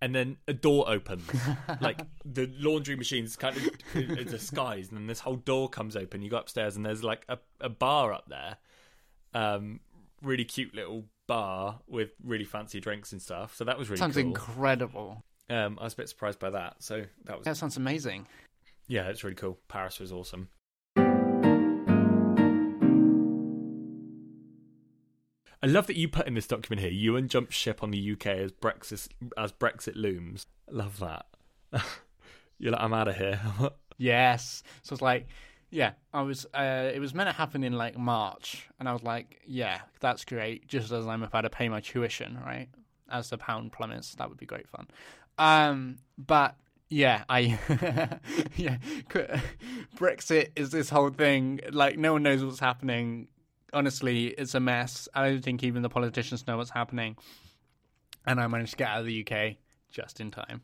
[0.00, 1.30] and then a door opens.
[1.82, 6.22] Like the laundry machine's kind of a disguised and then this whole door comes open.
[6.22, 8.56] You go upstairs and there's like a, a bar up there
[9.34, 9.80] um
[10.22, 14.16] really cute little bar with really fancy drinks and stuff so that was really Sounds
[14.16, 15.22] cool incredible.
[15.48, 16.76] um, I was a bit surprised by that.
[16.80, 18.26] So that was That sounds amazing.
[18.88, 19.58] yeah, it's really cool.
[19.68, 20.48] Paris was awesome.
[25.62, 26.90] I love that you put in this document here.
[26.90, 30.46] Ewan jumps ship on the UK as Brexit as Brexit looms.
[30.70, 31.26] Love that.
[32.58, 33.40] You're like, I'm out of here.
[34.02, 34.62] Yes.
[34.82, 35.26] So it's like,
[35.70, 36.46] yeah, I was.
[36.52, 40.24] Uh, it was meant to happen in like March, and I was like, yeah, that's
[40.24, 40.66] great.
[40.66, 42.68] Just as I'm about to pay my tuition, right?
[43.10, 44.88] As the pound plummets, that would be great fun.
[45.38, 46.56] Um, but
[46.88, 47.58] yeah, I
[48.56, 48.78] yeah,
[49.96, 51.60] Brexit is this whole thing.
[51.70, 53.28] Like, no one knows what's happening.
[53.72, 55.08] Honestly, it's a mess.
[55.14, 57.16] I don't think even the politicians know what's happening.
[58.26, 59.56] And I managed to get out of the UK
[59.90, 60.62] just in time.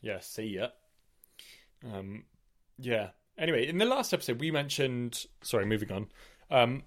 [0.00, 0.68] yeah, see ya.
[1.90, 2.24] Um,
[2.78, 3.10] yeah.
[3.38, 5.26] Anyway, in the last episode, we mentioned.
[5.42, 6.08] Sorry, moving on.
[6.50, 6.82] Um,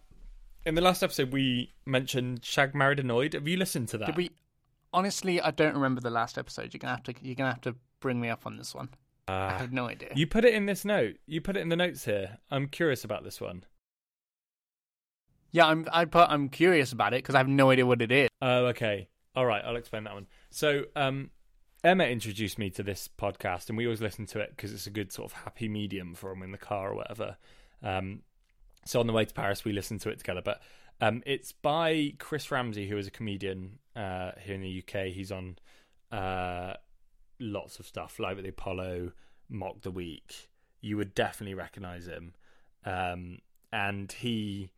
[0.66, 3.34] in the last episode, we mentioned Shagged Married Annoyed.
[3.34, 4.08] Have you listened to that?
[4.08, 4.32] Did we?
[4.94, 6.74] Honestly, I don't remember the last episode.
[6.74, 7.14] You're gonna have to.
[7.22, 8.90] You're gonna have to bring me up on this one.
[9.28, 10.10] I Uh, have no idea.
[10.16, 11.16] you put it in this note.
[11.26, 12.38] You put it in the notes here.
[12.52, 13.64] I'm curious about this one.
[15.52, 15.88] yeah, I'm.
[15.92, 16.30] I put.
[16.30, 18.30] I'm curious about it because I have no idea what it is.
[18.42, 19.08] Oh, okay.
[19.36, 20.28] All right, I'll explain that one.
[20.50, 21.32] So, um,
[21.86, 24.90] Emma introduced me to this podcast, and we always listen to it because it's a
[24.90, 27.38] good sort of happy medium for them in the car or whatever.
[27.84, 28.24] Um,
[28.86, 30.42] so on the way to Paris, we listened to it together.
[30.44, 30.64] But
[31.00, 35.10] um, it's by Chris Ramsey, who is a comedian uh, here in the UK.
[35.10, 35.60] He's on
[36.12, 36.74] uh,
[37.40, 39.12] lots of stuff, Live at the Apollo,
[39.48, 40.50] Mock the Week.
[40.82, 42.34] You would definitely recognise him.
[42.84, 43.38] Um,
[43.72, 44.72] and he,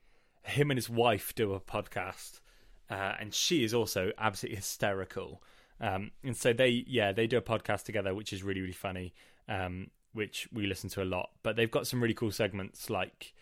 [0.43, 2.41] him and his wife do a podcast
[2.89, 5.41] uh, and she is also absolutely hysterical.
[5.79, 9.13] Um, and so they, yeah, they do a podcast together, which is really, really funny,
[9.47, 11.29] um, which we listen to a lot.
[11.43, 12.89] But they've got some really cool segments.
[12.89, 13.33] Like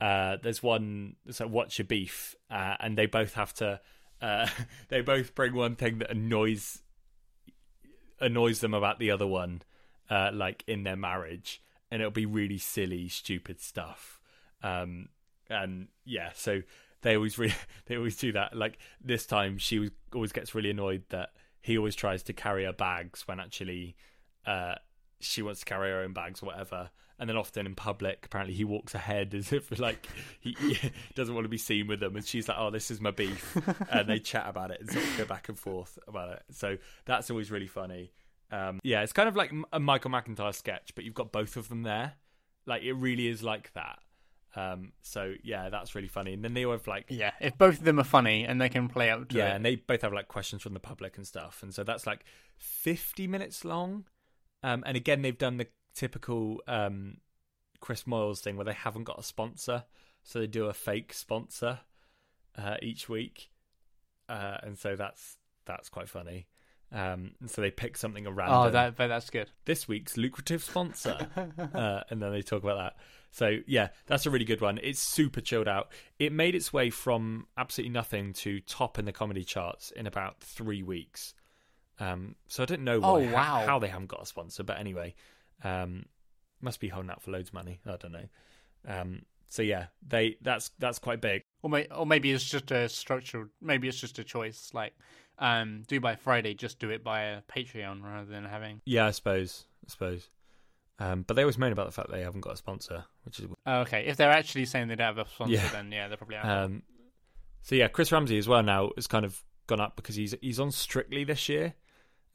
[0.00, 3.80] uh, there's one, like "What's Your Beef," uh, and they both have to,
[4.20, 4.48] uh,
[4.88, 6.82] they both bring one thing that annoys
[8.20, 9.62] annoys them about the other one,
[10.10, 14.20] uh, like in their marriage, and it'll be really silly, stupid stuff.
[14.62, 15.08] Um,
[15.48, 16.62] and yeah, so
[17.02, 17.36] they always
[17.86, 18.56] they always do that.
[18.56, 21.30] Like this time, she was, always gets really annoyed that
[21.64, 23.96] he always tries to carry her bags when actually
[24.46, 24.74] uh,
[25.18, 26.90] she wants to carry her own bags or whatever.
[27.18, 30.06] And then often in public, apparently he walks ahead as if like
[30.40, 30.78] he, he
[31.14, 33.56] doesn't want to be seen with them, and she's like, "Oh, this is my beef,"
[33.90, 36.42] and they chat about it and sort of go back and forth about it.
[36.50, 38.12] So that's always really funny.
[38.50, 41.70] Um, yeah, it's kind of like a Michael McIntyre sketch, but you've got both of
[41.70, 42.12] them there.
[42.66, 44.00] Like it really is like that.
[44.56, 46.32] Um, so yeah, that's really funny.
[46.32, 48.68] And then they all have like Yeah, if both of them are funny and they
[48.68, 49.56] can play up to yeah, it.
[49.56, 51.62] and they both have like questions from the public and stuff.
[51.62, 52.24] And so that's like
[52.56, 54.04] fifty minutes long.
[54.62, 57.18] Um, and again, they've done the typical um,
[57.80, 59.84] Chris Moyles thing where they haven't got a sponsor,
[60.22, 61.80] so they do a fake sponsor
[62.56, 63.50] uh, each week.
[64.28, 65.36] Uh, and so that's
[65.66, 66.46] that's quite funny.
[66.92, 68.68] Um, and so they pick something around.
[68.68, 69.50] Oh, that but that's good.
[69.64, 71.28] this week's lucrative sponsor,
[71.74, 72.96] uh, and then they talk about that.
[73.34, 74.78] So yeah, that's a really good one.
[74.80, 75.88] It's super chilled out.
[76.20, 80.38] It made its way from absolutely nothing to top in the comedy charts in about
[80.38, 81.34] three weeks.
[81.98, 83.42] Um, so I don't know Oh, why, wow.
[83.42, 85.16] how, how they haven't got a sponsor, but anyway,
[85.64, 86.04] um,
[86.60, 87.80] must be holding out for loads of money.
[87.84, 88.28] I don't know.
[88.86, 91.42] Um, so yeah, they that's that's quite big.
[91.62, 93.46] Or, may, or maybe it's just a structural.
[93.60, 94.70] Maybe it's just a choice.
[94.72, 94.92] Like,
[95.40, 98.80] um, do by Friday, just do it by a Patreon rather than having.
[98.84, 99.64] Yeah, I suppose.
[99.84, 100.28] I suppose.
[100.98, 103.46] Um, but they always moan about the fact they haven't got a sponsor, which is
[103.66, 104.06] Oh, okay.
[104.06, 105.68] If they're actually saying they don't have a sponsor, Yeah.
[105.70, 106.64] then yeah, they probably are.
[106.64, 106.82] um,
[107.62, 107.88] so yeah.
[107.88, 111.24] Chris Ramsey as well now has kind of gone up because he's he's on Strictly
[111.24, 111.74] this year,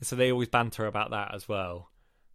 [0.02, 1.90] so they always banter about that as well.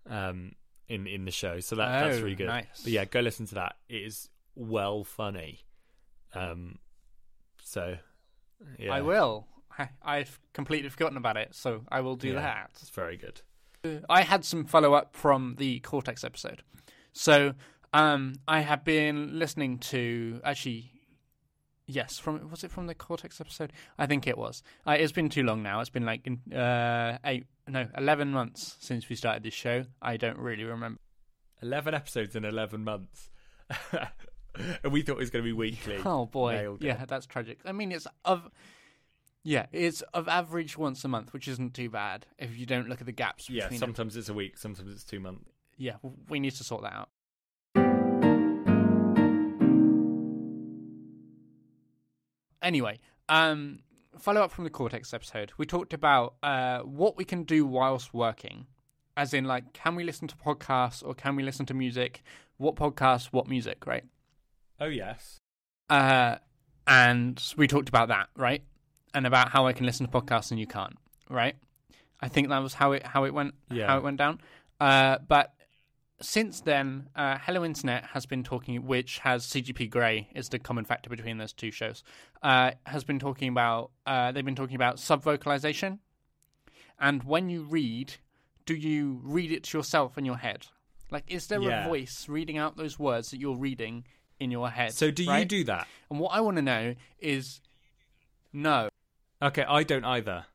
[0.09, 0.53] Um,
[0.89, 2.47] in in the show, so that that's Oh, really good.
[2.47, 2.83] nice.
[2.83, 3.77] But yeah, go listen to that.
[3.89, 5.61] It is well funny.
[6.35, 6.79] Um,
[7.63, 7.97] so
[8.79, 9.47] yeah, I will.
[9.79, 12.41] I, I've completely forgotten about it, so I will do Yeah.
[12.41, 12.71] that.
[12.81, 13.41] It's very good.
[14.09, 16.63] I had some follow up from the Cortex episode.
[17.13, 17.55] So
[17.93, 20.91] um, I have been listening to actually.
[21.87, 23.73] Yes, from was it from the Cortex episode?
[23.99, 24.63] I think it was.
[24.87, 25.81] Uh, it's been too long now.
[25.81, 29.85] It's been like in, uh, eight, no, eleven months since we started this show.
[30.01, 30.99] I don't really remember.
[31.63, 33.31] 11 episodes in 11 months.
[34.83, 35.99] and we thought it was going to be weekly.
[36.05, 37.61] Oh boy, yeah, that's tragic.
[37.65, 38.49] I mean, it's of
[39.45, 43.01] yeah, it's of average once a month, which isn't too bad if you don't look
[43.01, 43.79] at the gaps yeah, between.
[43.79, 43.89] them.
[43.89, 45.51] sometimes it's a week, sometimes it's two months.
[45.77, 45.97] Yeah,
[46.29, 47.09] we need to sort that out.
[52.63, 53.81] Anyway, um,
[54.19, 55.53] follow up from the Cortex episode.
[55.59, 58.67] We talked about uh, what we can do whilst working,
[59.19, 62.23] as in, like, can we listen to podcasts or can we listen to music?
[62.57, 64.05] What podcasts, what music, right?
[64.81, 65.41] Oh, yes.
[65.91, 66.37] Uh,
[66.87, 68.63] and we talked about that, right?
[69.15, 70.95] And about how I can listen to podcasts and you can't,
[71.31, 71.55] right?
[72.21, 73.87] I think that was how it how it went Yeah.
[73.87, 74.41] how it went down.
[74.81, 75.55] Uh, but
[76.21, 80.85] since then, uh, Hello Internet has been talking, which has CGP Grey is the common
[80.85, 82.03] factor between those two shows.
[82.43, 86.01] Uh, has been talking about uh, they've been talking about sub vocalization,
[86.99, 88.15] and when you read,
[88.67, 90.67] do you read it to yourself in your head?
[91.11, 91.85] Like, is there Yeah.
[91.85, 94.05] a voice reading out those words that you're reading
[94.41, 94.93] in your head?
[94.95, 95.87] So, do you do that?
[96.11, 97.61] And what I want to know is,
[98.53, 98.89] no,
[99.45, 100.47] Okay, I don't either.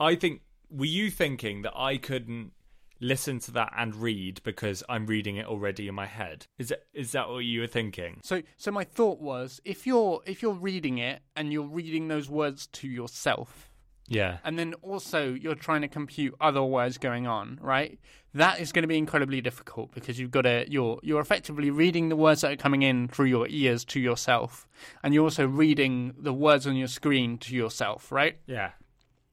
[0.00, 2.50] I think, were you thinking that I couldn't
[2.98, 6.48] listen to that and read because I'm reading it already in my head?
[6.58, 8.20] Is that, is that what you were thinking?
[8.24, 12.28] So so my thought was if you're if you're reading it and you're reading those
[12.28, 13.70] words to yourself
[14.08, 14.38] Yeah.
[14.44, 17.98] and then also you're trying to compute other words going on, right?
[18.34, 22.08] That is going to be incredibly difficult because you've got to you're you're effectively reading
[22.08, 24.68] the words that are coming in through your ears to yourself
[25.02, 28.36] and you're also reading the words on your screen to yourself, right?
[28.46, 28.70] Yeah.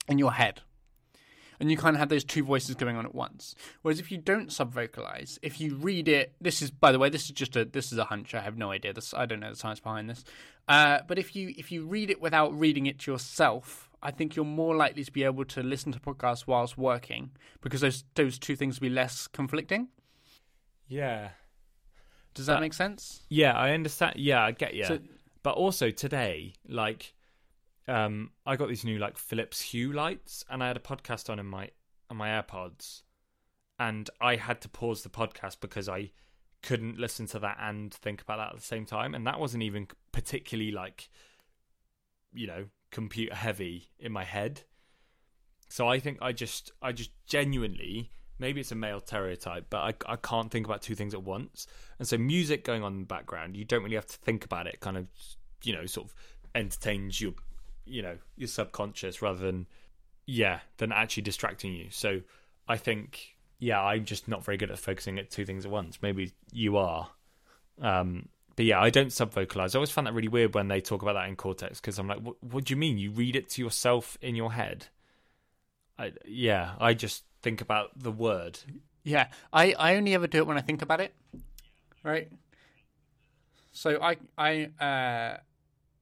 [0.08, 0.62] in your head.
[1.60, 3.56] And you kind of have those two voices going on at once.
[3.84, 7.10] Whereas if you don't sub vocalize, if you read it, this is by the way,
[7.10, 8.34] this is just a this is a hunch.
[8.34, 8.92] I have no idea.
[8.92, 10.26] This I don't know the science behind this.
[10.68, 14.36] Uh, but if you if you read it without reading it to yourself, I think
[14.36, 18.38] you're more likely to be able to listen to podcasts whilst working because those those
[18.38, 19.88] two things will be less conflicting.
[20.88, 21.30] Yeah.
[22.34, 23.22] Does that But- make sense?
[23.30, 24.18] Yeah, I understand.
[24.18, 24.86] Yeah, I get you.
[24.86, 25.00] So-
[25.42, 27.14] but also today, like,
[27.88, 31.40] um, I got these new like Philips Hue lights, and I had a podcast on
[31.40, 31.72] in my
[32.10, 33.04] on my AirPods,
[33.80, 36.12] and I had to pause the podcast because I
[36.62, 39.64] couldn't listen to that and think about that at the same time, and that wasn't
[39.64, 41.10] even particularly like,
[42.34, 44.62] you know, computer heavy in my head.
[45.68, 50.14] So I think I just I just genuinely maybe it's a male stereotype, but I
[50.14, 51.68] I can't think about two things at once.
[52.00, 54.68] And so music going on in the background, you don't really have to think about
[54.68, 54.80] it.
[54.80, 55.08] Kind of,
[55.64, 56.16] you know, sort of
[56.56, 57.34] entertains your,
[57.86, 59.68] you know, your subconscious rather than,
[60.26, 61.88] yeah, than actually distracting you.
[61.90, 62.22] So
[62.68, 66.00] I think, yeah, I'm just not very good at focusing at two things at once.
[66.02, 67.10] Maybe you are.
[67.82, 69.76] Um, but yeah, I don't sub vocalize.
[69.76, 72.08] I always find that really weird when they talk about that in Cortex because I'm
[72.08, 72.98] like, what, do you mean?
[72.98, 74.88] You read it to yourself in your head?
[75.98, 78.60] I, yeah, I just think about the word.
[79.04, 81.14] Yeah, I, I only ever do it when I think about it,
[82.04, 82.30] right?
[83.74, 85.38] So I I uh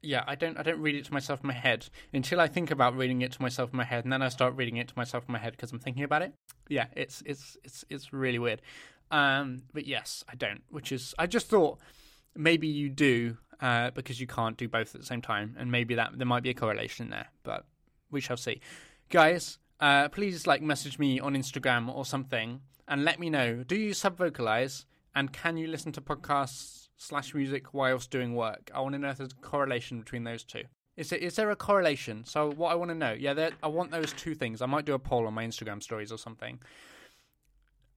[0.02, 2.70] yeah I don't I don't read it to myself in my head until I think
[2.70, 4.94] about reading it to myself in my head, and then I start reading it to
[4.98, 6.34] myself in my head because I'm thinking about it.
[6.68, 8.62] Yeah, it's it's it's it's really weird.
[9.10, 10.62] Um, but yes, I don't.
[10.70, 11.80] Which is I just thought
[12.36, 15.96] maybe you do uh, because you can't do both at the same time, and maybe
[15.96, 17.66] that there might be a correlation there, but
[18.10, 18.60] we shall see.
[19.10, 23.64] Guys, uh, please like message me on Instagram or something and let me know.
[23.64, 28.70] Do you sub vocalize and can you listen to podcasts slash music whilst doing work?
[28.74, 30.64] I want to know if there's a correlation between those two.
[30.98, 32.26] Is there, is there a correlation?
[32.26, 34.62] So what I want to know, yeah, there, I want those two things.
[34.62, 36.60] I might do a poll on my Instagram stories or something.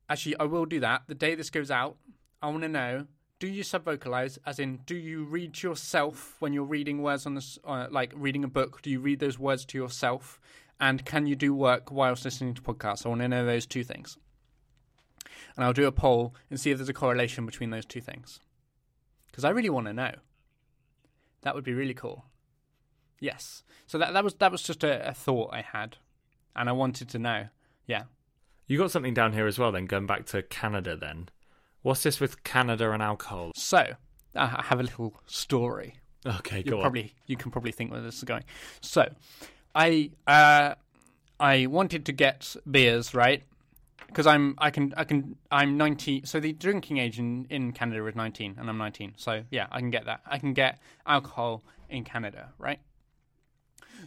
[0.08, 1.96] Actually, I will do that the day this goes out.
[2.40, 3.06] I want to know:
[3.38, 4.38] Do you sub vocalize?
[4.46, 8.12] As in, do you read to yourself when you're reading words on this, uh, like
[8.14, 8.80] reading a book?
[8.82, 10.40] Do you read those words to yourself?
[10.80, 13.04] And can you do work whilst listening to podcasts?
[13.04, 14.18] I want to know those two things.
[15.56, 18.40] And I'll do a poll and see if there's a correlation between those two things.
[19.26, 20.12] Because I really want to know.
[21.42, 22.24] That would be really cool.
[23.20, 23.62] Yes.
[23.86, 25.96] So that that was that was just a, a thought I had,
[26.56, 27.48] and I wanted to know.
[27.86, 28.04] Yeah.
[28.66, 29.72] You got something down here as well.
[29.72, 31.28] Then going back to Canada, then
[31.84, 33.52] What's this with Canada and alcohol?
[33.54, 33.84] So
[34.34, 35.96] I have a little story.
[36.24, 36.82] Okay, you go on.
[36.82, 38.44] probably you can probably think where this is going.
[38.80, 39.06] So,
[39.74, 40.76] I uh,
[41.38, 43.42] I wanted to get beers right
[44.06, 46.24] because I'm I can I can I'm 19.
[46.24, 49.12] So the drinking age in, in Canada is 19, and I'm 19.
[49.16, 50.22] So yeah, I can get that.
[50.26, 52.80] I can get alcohol in Canada, right?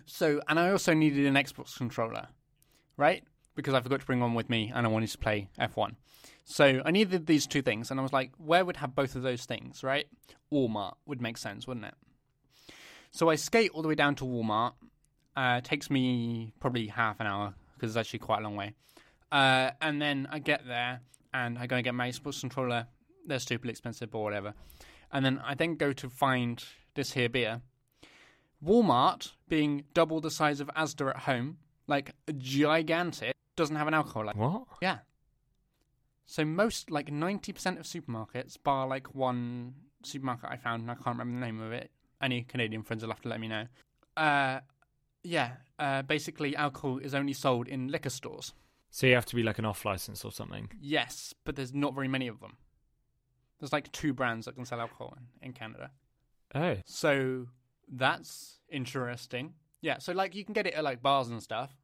[0.07, 2.29] So and I also needed an Xbox controller,
[2.97, 3.23] right?
[3.53, 5.93] Because I forgot to bring one with me, and I wanted to play F1.
[6.49, 9.21] So I needed these two things, and I was like, where would have both of
[9.21, 10.07] those things, right?
[10.49, 11.93] Walmart would make sense, wouldn't it?
[13.11, 14.71] So I skate all the way down to Walmart.
[15.35, 18.73] Uh, takes me probably half an hour because it's actually quite a long way.
[19.29, 21.01] Uh, and then I get there
[21.33, 22.87] and I go and get my sports controller.
[23.25, 24.53] They're stupidly expensive or whatever.
[25.11, 26.63] And then I then go to find
[26.95, 27.61] this here beer.
[28.65, 34.25] Walmart, being double the size of Asda at home, like gigantic, doesn't have an alcohol
[34.25, 34.63] like What?
[34.81, 34.99] yeah.
[36.27, 39.73] So most like ninety percent of supermarkets, bar like one
[40.03, 41.89] supermarket I found, and I can't remember the name of it.
[42.21, 43.65] Any Canadian friends will have to let me know.
[44.15, 44.59] Uh,
[45.23, 45.53] yeah.
[45.79, 48.53] Uh, basically, alcohol is only sold in liquor stores.
[48.89, 50.69] So you have to be like an off license or something.
[50.79, 52.57] Yes, but there's not very many of them.
[53.59, 55.91] There's like two brands that can sell alcohol in, in Canada.
[56.55, 57.47] Oh, So
[57.87, 59.53] that's interesting.
[59.81, 61.75] Yeah, so like you can get it at like bars and stuff,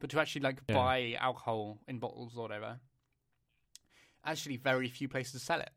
[0.00, 0.74] but to actually like Yeah.
[0.74, 2.80] buy alcohol in bottles or whatever,
[4.24, 5.70] actually very few places to sell it.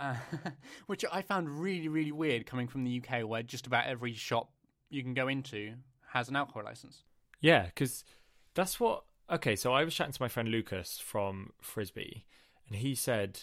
[0.00, 0.16] Uh,
[0.86, 4.50] which I found really, really weird coming from the UK, where just about every shop
[4.90, 5.74] you can go into
[6.12, 7.04] has an alcohol license.
[7.40, 8.04] yeah, because
[8.54, 9.04] that's what.
[9.30, 12.26] Okay, so I was chatting to my friend Lucas from Frisbee,
[12.66, 13.40] and he said,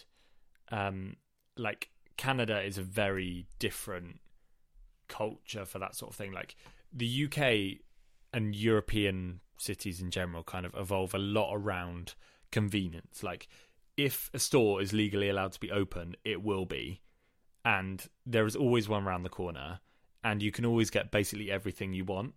[0.72, 1.16] um,
[1.58, 4.20] like Canada is a very different
[5.08, 6.32] culture for that sort of thing.
[6.32, 6.56] Like
[6.92, 7.80] the UK
[8.34, 12.16] and European cities in general kind of evolve a lot around
[12.52, 13.24] convenience.
[13.24, 13.48] Like
[14.06, 17.02] if a store is legally allowed to be open, it will be,
[17.66, 19.80] and there is always one around the corner,
[20.24, 22.34] and you can always get basically everything you want.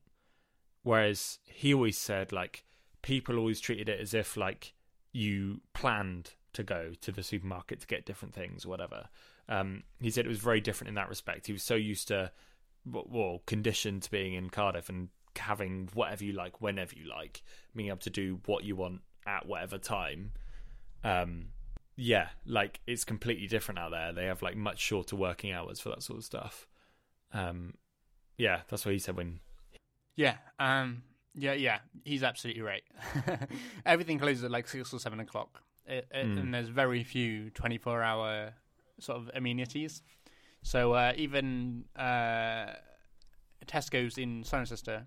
[0.82, 2.64] Whereas he always said like
[3.02, 4.74] people always treated it as if like
[5.12, 9.08] you planned to go to the supermarket to get different things or whatever.
[9.48, 11.46] Um, he said it was very different in that respect.
[11.46, 12.32] He was so used to,
[12.84, 17.42] well, conditioned to being in Cardiff and having whatever you like whenever you like,
[17.74, 20.32] being able to do what you want at whatever time.
[21.04, 21.48] Um,
[21.96, 24.12] yeah, like it's completely different out there.
[24.12, 26.66] They have like much shorter working hours for that sort of stuff.
[27.32, 27.74] Um,
[28.38, 29.40] yeah, that's what he said when
[30.16, 31.02] Yeah, um,
[31.34, 31.78] yeah, yeah.
[32.04, 32.82] He's absolutely right.
[33.86, 36.40] Everything closes at like six or seven o'clock, it, it, Mm.
[36.40, 38.54] and there's very few twenty-four hour
[39.00, 40.02] sort of amenities.
[40.62, 42.74] So uh, even uh,
[43.66, 45.06] Tesco's in Cirencester,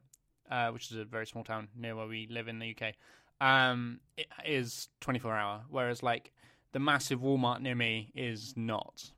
[0.52, 2.94] uh, which is a very small town near where we live in the UK,
[3.42, 4.00] um,
[4.46, 5.64] is twenty-four hour.
[5.70, 6.32] Whereas like
[6.72, 9.12] the massive Walmart near me is not,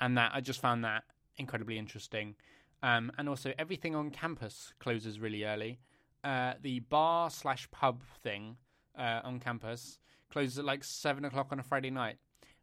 [0.00, 1.04] and that I just found that
[1.36, 2.34] incredibly interesting.
[2.82, 5.80] Um, and also, everything on campus closes really early.
[6.22, 8.56] Uh, the bar slash pub thing
[8.98, 9.98] uh, on campus
[10.30, 12.16] closes at like seven o'clock on a Friday night,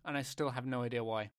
[0.05, 1.31] and I still have no idea why.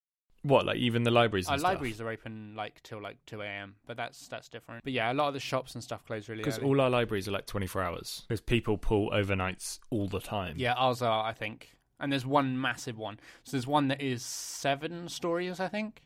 [0.45, 1.49] What like even the libraries.
[1.49, 4.85] Our libraries are open like till like two a.m., but that's that's different.
[4.85, 7.27] But yeah, a lot of the shops and stuff close really Because all our libraries
[7.27, 8.23] are like 24 hours.
[8.29, 10.55] Because people pull overnights all the time.
[10.59, 11.71] yeah, ours are, I think.
[11.99, 13.19] And there's one massive one.
[13.45, 16.03] So there's one that is seven stories, I think.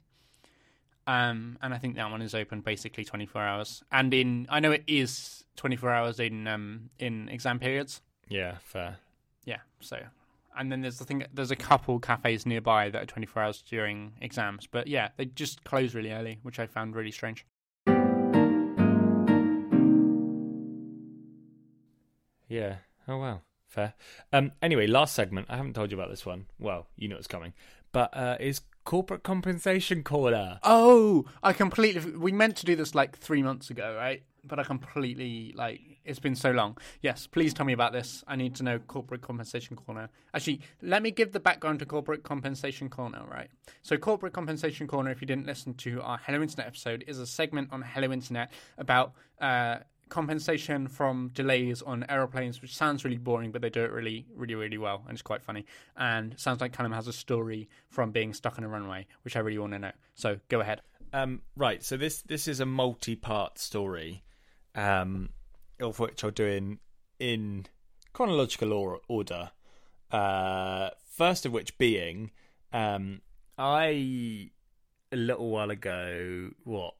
[1.06, 3.82] Um, and I think that one is open basically 24 hours.
[3.90, 8.02] And in, I know it is 24 hours in um in exam periods.
[8.28, 8.98] Yeah, fair.
[9.44, 9.60] Yeah.
[9.80, 9.98] So,
[10.56, 11.24] and then there's the thing.
[11.32, 14.66] There's a couple cafes nearby that are 24 hours during exams.
[14.66, 17.46] But yeah, they just close really early, which I found really strange.
[22.48, 22.76] Yeah.
[23.06, 23.42] Oh wow.
[23.68, 23.94] Fair.
[24.32, 24.52] Um.
[24.62, 25.46] Anyway, last segment.
[25.50, 26.46] I haven't told you about this one.
[26.58, 27.52] Well, you know it's coming.
[27.92, 30.58] But uh, is corporate compensation corner.
[30.62, 32.12] Oh, I completely.
[32.12, 34.22] We meant to do this like three months ago, right?
[34.48, 35.80] But I completely like.
[36.04, 36.78] It's been so long.
[37.02, 38.24] Yes, please tell me about this.
[38.26, 40.08] I need to know corporate compensation corner.
[40.34, 43.48] Actually, let me give the background to corporate compensation corner, right?
[43.82, 47.26] So, corporate compensation corner, if you didn't listen to our Hello Internet episode, is a
[47.26, 49.78] segment on Hello Internet about uh,
[50.08, 54.54] compensation from delays on aeroplanes, which sounds really boring, but they do it really, really,
[54.54, 55.66] really well, and it's quite funny.
[55.96, 59.40] And sounds like Callum has a story from being stuck on a runway, which I
[59.40, 59.92] really want to know.
[60.14, 60.80] So, go ahead.
[61.12, 61.40] Um.
[61.56, 61.82] Right.
[61.82, 64.22] So this this is a multi-part story.
[64.78, 65.30] Um.
[65.80, 66.78] Of which I'll do in
[67.18, 67.66] in
[68.12, 69.50] chronological or- order.
[70.10, 70.90] Uh.
[71.06, 72.30] First of which being,
[72.72, 73.22] um,
[73.58, 74.50] I
[75.10, 76.50] a little while ago.
[76.64, 76.94] What?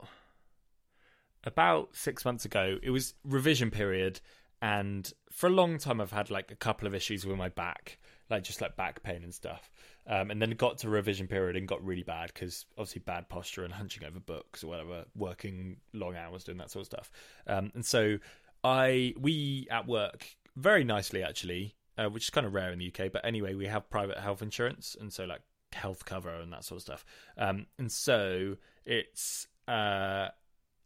[1.45, 4.21] about six months ago, it was revision period,
[4.61, 7.99] and for a long time, I've had like a couple of issues with my back.
[8.31, 9.71] like just like back pain and stuff.
[10.11, 13.65] Um, and then got to revision period and got really bad because obviously bad posture
[13.65, 17.13] and hunching over books or whatever, working long hours doing that sort of stuff.
[17.47, 18.17] Um, and so
[18.65, 22.89] I we at work very nicely actually, uh, which is kind of rare in the
[22.89, 23.13] UK.
[23.13, 25.43] But anyway, we have private health insurance, and so like
[25.73, 27.05] health cover and that sort of stuff.
[27.37, 30.29] Um, and so it's uh,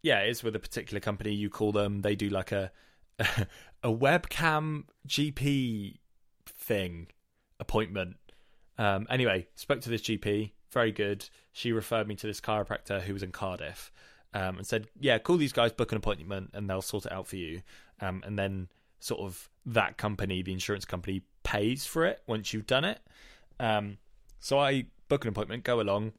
[0.02, 1.32] yeah, it's with a particular company.
[1.32, 2.72] You call them, they do like a
[3.18, 5.98] a webcam GP
[6.46, 7.08] thing
[7.60, 8.16] appointment.
[8.82, 11.28] Um, anyway, spoke to this GP, very good.
[11.52, 13.92] She referred me to this chiropractor who was in Cardiff,
[14.34, 17.28] um, and said, "Yeah, call these guys, book an appointment, and they'll sort it out
[17.28, 17.62] for you."
[18.00, 18.68] Um, and then
[18.98, 23.00] sort of that company, the insurance company, pays for it once you've done it.
[23.60, 23.98] Um,
[24.40, 26.14] so I book an appointment, go along,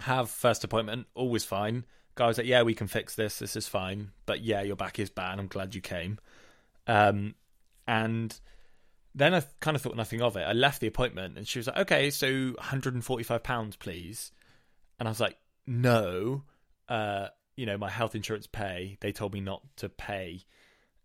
[0.00, 1.84] have first appointment, always fine.
[2.14, 3.40] Guy was like, "Yeah, we can fix this.
[3.40, 5.38] This is fine." But yeah, your back is bad.
[5.38, 6.18] I'm glad you came.
[6.86, 7.34] Um,
[7.86, 8.40] and
[9.14, 10.42] then I kind of thought nothing of it.
[10.42, 14.32] I left the appointment, and she was like, "Okay, so 145 pounds, please."
[14.98, 15.36] And I was like,
[15.66, 16.42] "No,
[16.88, 18.96] uh, you know, my health insurance pay.
[19.00, 20.44] They told me not to pay."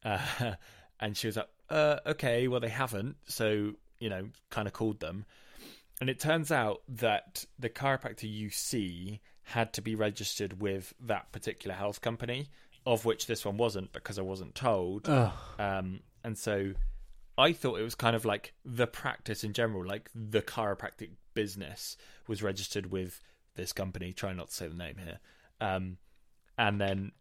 [0.04, 0.20] Uh,
[1.00, 5.00] and she was like, uh, "Okay, well they haven't." So you know, kind of called
[5.00, 5.26] them.
[6.02, 11.32] And it turns out that the chiropractor you see had to be registered with that
[11.32, 12.48] particular health company,
[12.86, 15.10] of which this one wasn't because I wasn't told.
[15.60, 16.74] Um, and so
[17.40, 21.96] I thought it was kind of like the practice in general, like the chiropractic business
[22.28, 23.22] was registered with
[23.56, 24.12] this company.
[24.12, 25.20] Try not to say the name here.
[25.62, 25.98] Um,
[26.58, 27.14] and then,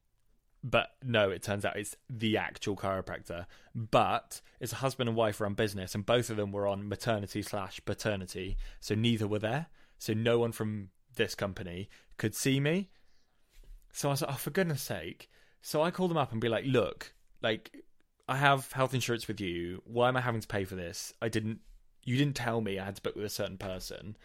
[0.64, 3.47] but no, it turns out it's the actual chiropractor.
[3.77, 7.43] But it's a husband and wife run business, and both of them were on maternity
[7.43, 9.66] slash paternity, so neither were there.
[9.99, 12.91] So no one from this company could see me.
[13.93, 15.31] So I was like, oh, for goodness sake.
[15.62, 17.85] So I called them up and be like, look, like,
[18.29, 19.83] I have health insurance with you.
[19.85, 21.14] Why am I having to pay for this?
[21.22, 21.61] I didn't,
[22.05, 23.99] you didn't tell me I had to book with a certain person.
[24.01, 24.16] And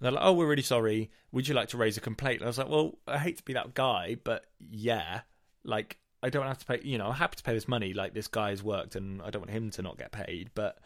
[0.00, 1.10] they're like, oh, we're really sorry.
[1.32, 2.40] Would you like to raise a complaint?
[2.40, 5.22] And I was like, well, I hate to be that guy, but yeah,
[5.64, 7.92] like, I don't have to pay, you know, I'm happy to pay this money.
[7.92, 10.50] Like, this guy has worked and I don't want him to not get paid.
[10.54, 10.78] But,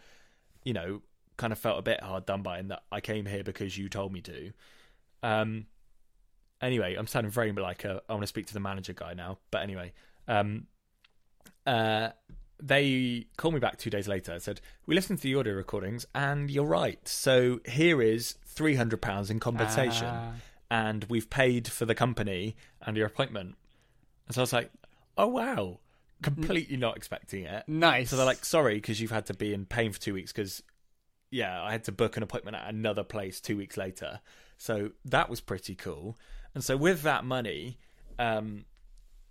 [0.65, 1.03] you know,
[1.37, 3.89] kind of felt a bit hard done by in that I came here because you
[3.89, 4.53] told me to.
[5.23, 5.67] Um,
[6.61, 9.39] anyway, I'm sounding very like a, I want to speak to the manager guy now.
[9.51, 9.93] But anyway,
[10.29, 10.67] um,
[11.67, 12.11] uh,
[12.61, 16.07] they called me back two days later and said, We listened to the audio recordings
[16.15, 17.07] and you're right.
[17.07, 20.09] So here is £300 in compensation.
[20.09, 20.33] Ah.
[20.71, 23.57] And we've paid for the company and your appointment.
[24.27, 24.71] And so I was like,
[25.19, 25.81] Oh, wow.
[26.23, 27.65] Completely not expecting it.
[27.67, 28.11] Nice.
[28.11, 30.63] So they're like, Sorry, because you've had to be in pain for two weeks because,
[31.31, 34.21] yeah, I had to book an appointment at another place two weeks later.
[34.57, 36.17] So that was pretty cool.
[36.55, 37.79] And so with that money,
[38.19, 38.67] um,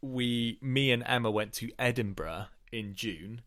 [0.01, 3.41] we, me and Emma went to Edinburgh in June,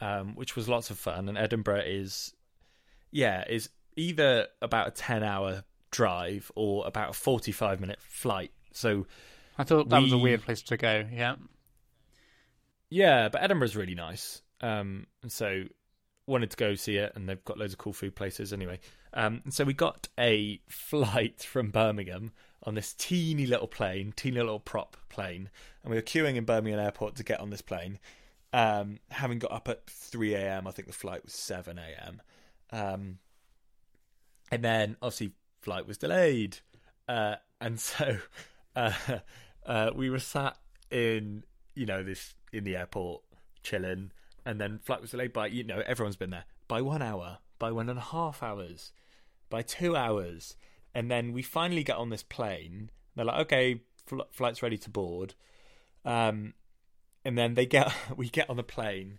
[0.00, 1.28] um, which was lots of fun.
[1.28, 2.34] And Edinburgh is,
[3.10, 8.52] yeah, is either about a ten-hour drive or about a forty-five minute flight.
[8.72, 9.06] So
[9.56, 11.04] I thought that was a weird place to go.
[11.12, 11.36] Yeah.
[12.90, 14.42] yeah, but Edinburgh's really nice.
[14.60, 15.64] Um, and so
[16.26, 18.78] wanted to go see it, and they've got loads of cool food places anyway.
[19.14, 22.32] Um, and so we got a flight from Birmingham
[22.64, 25.48] on this teeny little plane, teeny little prop plane,
[25.82, 27.98] and we were queuing in Birmingham Airport to get on this plane.
[28.52, 32.22] Um, having got up at three a.m., I think the flight was seven a.m.
[32.70, 33.18] Um,
[34.50, 36.58] and then obviously flight was delayed,
[37.08, 38.18] uh, and so
[38.76, 38.92] uh,
[39.66, 40.56] uh, we were sat
[40.90, 41.44] in
[41.74, 43.22] you know this in the airport
[43.62, 44.12] chilling,
[44.46, 47.72] and then flight was delayed by you know everyone's been there by one hour, by
[47.72, 48.92] one and a half hours,
[49.50, 50.56] by two hours,
[50.94, 52.90] and then we finally get on this plane.
[53.16, 55.34] They're like, okay, fl- flight's ready to board,
[56.04, 56.54] um,
[57.28, 59.18] and then they get we get on the plane.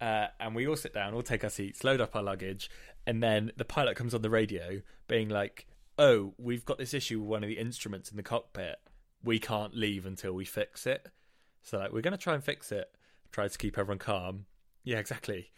[0.00, 2.68] Uh, and we all sit down, all take our seats, load up our luggage,
[3.06, 7.20] and then the pilot comes on the radio being like, "Oh, we've got this issue
[7.20, 8.76] with one of the instruments in the cockpit.
[9.22, 11.06] We can't leave until we fix it."
[11.62, 12.90] So like, we're gonna try and fix it.
[13.30, 14.46] Try to keep everyone calm.
[14.82, 15.52] Yeah, exactly.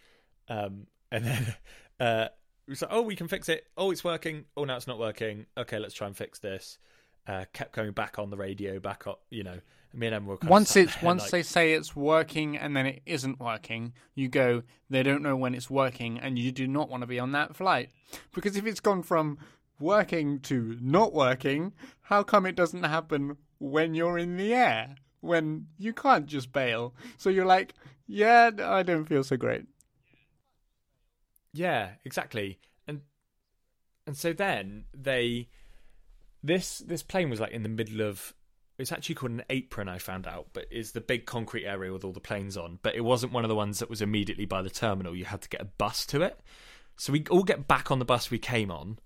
[0.48, 1.54] Um, and then
[2.00, 2.28] uh,
[2.68, 3.64] we like, "Oh, we can fix it.
[3.78, 4.44] Oh, it's working.
[4.54, 5.46] Oh, now it's not working.
[5.56, 6.78] Okay, let's try and fix this."
[7.26, 9.22] Uh, kept going back on the radio, back up.
[9.30, 9.60] You know,
[9.96, 12.86] me and Emma were Once it's there, once like- they say it's working and then
[12.86, 14.62] it isn't working, you go.
[14.90, 17.56] They don't know when it's working, and you do not want to be on that
[17.56, 17.90] flight
[18.32, 19.38] because if it's gone from
[19.80, 21.72] working to not working,
[22.02, 24.96] how come it doesn't happen when you're in the air?
[25.20, 27.74] When you can't just bail, so you're like,
[28.06, 29.64] yeah, I don't feel so great.
[31.52, 32.58] Yeah, exactly.
[32.86, 33.00] And
[34.06, 35.48] and so then they
[36.42, 38.34] this this plane was like in the middle of
[38.78, 42.04] it's actually called an apron I found out, but is the big concrete area with
[42.04, 42.78] all the planes on.
[42.82, 45.16] But it wasn't one of the ones that was immediately by the terminal.
[45.16, 46.40] You had to get a bus to it.
[46.96, 48.98] So we all get back on the bus we came on,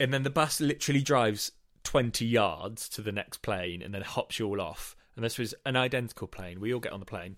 [0.00, 1.52] and then the bus literally drives
[1.84, 4.96] 20 yards to the next plane and then hops you all off.
[5.14, 6.60] And this was an identical plane.
[6.60, 7.36] We all get on the plane.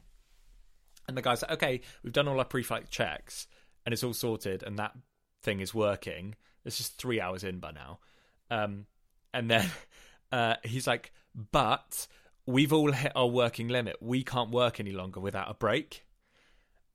[1.06, 3.46] And the guy's like, okay, we've done all our pre flight checks
[3.84, 4.92] and it's all sorted and that
[5.42, 6.34] thing is working.
[6.64, 7.98] It's just three hours in by now.
[8.50, 8.86] Um,
[9.34, 9.70] and then
[10.32, 11.12] uh, he's like,
[11.52, 12.06] but
[12.46, 13.96] we've all hit our working limit.
[14.00, 16.04] We can't work any longer without a break.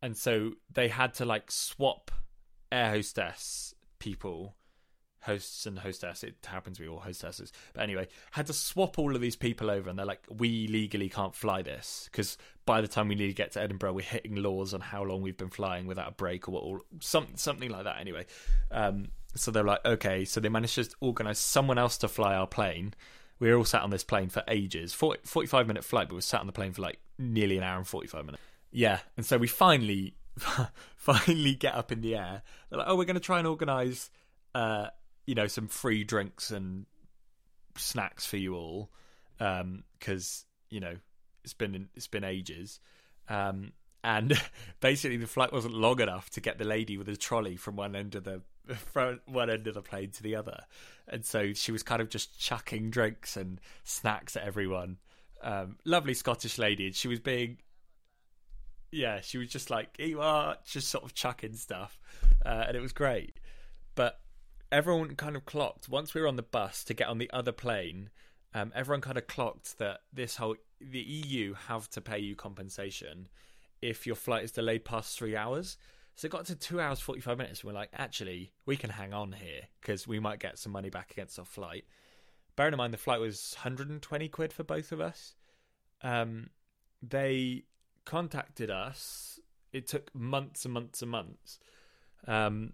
[0.01, 2.11] And so they had to like swap
[2.71, 4.55] air hostess people
[5.21, 6.23] hosts and hostess.
[6.23, 7.51] It happens to be all hostesses.
[7.73, 11.09] But anyway, had to swap all of these people over, and they're like, we legally
[11.09, 14.35] can't fly this because by the time we need to get to Edinburgh, we're hitting
[14.35, 17.83] laws on how long we've been flying without a break or, or some, something like
[17.83, 17.99] that.
[17.99, 18.25] Anyway,
[18.71, 22.47] um, so they're like, okay, so they managed to organise someone else to fly our
[22.47, 22.93] plane.
[23.41, 26.17] We were all sat on this plane for ages, 40, 45 minute flight, but we
[26.19, 28.43] were sat on the plane for like nearly an hour and 45 minutes.
[28.71, 30.13] Yeah, and so we finally,
[30.95, 32.43] finally get up in the air.
[32.69, 34.09] They're like, oh, we're going to try and organise
[34.55, 34.87] uh,
[35.25, 36.85] you know some free drinks and
[37.77, 38.89] snacks for you all
[39.39, 40.95] um because you know
[41.43, 42.79] it's been it's been ages
[43.29, 43.71] um,
[44.03, 44.39] and
[44.81, 47.95] basically the flight wasn't long enough to get the lady with the trolley from one
[47.95, 48.41] end of the
[48.75, 50.63] from one end of the plane to the other.
[51.07, 54.97] And so she was kind of just chucking drinks and snacks at everyone.
[55.43, 56.87] Um, lovely scottish lady.
[56.87, 57.57] And she was being
[58.93, 61.99] yeah she was just like you are just sort of chucking stuff.
[62.45, 63.39] Uh, and it was great.
[63.95, 64.19] But
[64.71, 67.51] everyone kind of clocked once we were on the bus to get on the other
[67.51, 68.09] plane.
[68.53, 73.27] Um, everyone kind of clocked that this whole the EU have to pay you compensation
[73.81, 75.77] if your flight is delayed past three hours.
[76.21, 78.91] So it got to two hours forty five minutes, and we're like, actually, we can
[78.91, 81.83] hang on here because we might get some money back against our flight.
[82.55, 85.33] Bearing in mind the flight was hundred and twenty quid for both of us.
[86.03, 86.51] Um,
[87.01, 87.63] they
[88.05, 89.39] contacted us.
[89.73, 91.57] It took months and months and months.
[92.27, 92.73] Um,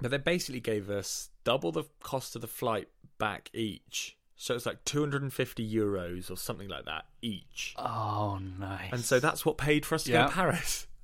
[0.00, 2.86] but they basically gave us double the cost of the flight
[3.18, 4.16] back each.
[4.36, 7.74] So it's like 250 euros or something like that each.
[7.76, 8.92] Oh, nice.
[8.92, 10.84] And so that's what paid for us to go to Paris.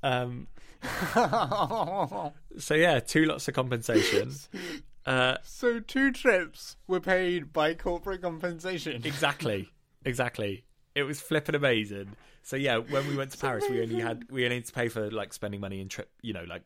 [0.00, 0.46] Um,
[2.58, 4.32] so yeah, two lots of compensation.
[5.06, 9.00] Uh, so two trips were paid by corporate compensation.
[9.06, 9.70] Exactly,
[10.04, 10.66] exactly.
[10.94, 12.14] It was flipping amazing.
[12.42, 14.88] So yeah, when we went to Paris, we only had we only had to pay
[14.88, 16.62] for like spending money in trip, you know, like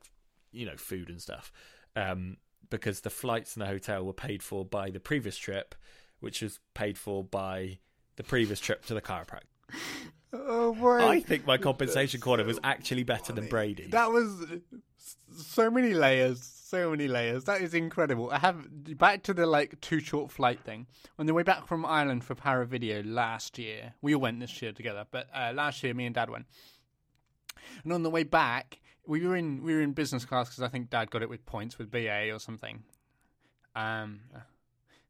[0.50, 1.52] you know food and stuff
[1.96, 2.36] um,
[2.70, 5.74] because the flights and the hotel were paid for by the previous trip,
[6.20, 7.78] which was paid for by
[8.16, 9.42] the previous trip to the chiropractor.
[10.34, 10.72] Oh
[11.26, 13.40] think my compensation quarter was actually better funny.
[13.40, 13.88] than Brady.
[13.88, 14.60] That was
[15.36, 17.44] so many layers, so many layers.
[17.44, 18.30] That is incredible.
[18.30, 20.86] I have back to the like too short flight thing.
[21.18, 24.62] On the way back from Ireland for Para Video last year, we all went this
[24.62, 26.46] year together, but uh, last year me and Dad went.
[27.84, 30.68] And on the way back, we were in we were in business class because I
[30.68, 32.82] think Dad got it with points with BA or something.
[33.74, 34.20] Um,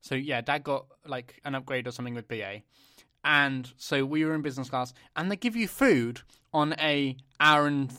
[0.01, 2.63] so yeah, Dad got like an upgrade or something with BA,
[3.25, 6.21] and so we were in business class, and they give you food
[6.53, 7.93] on a hour and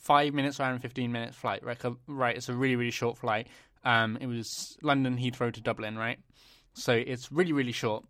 [0.00, 1.64] five minutes, or hour and fifteen minutes flight.
[1.64, 2.36] Right, right.
[2.36, 3.48] It's a really really short flight.
[3.84, 6.18] Um, it was London Heathrow to Dublin, right?
[6.74, 8.04] So it's really really short,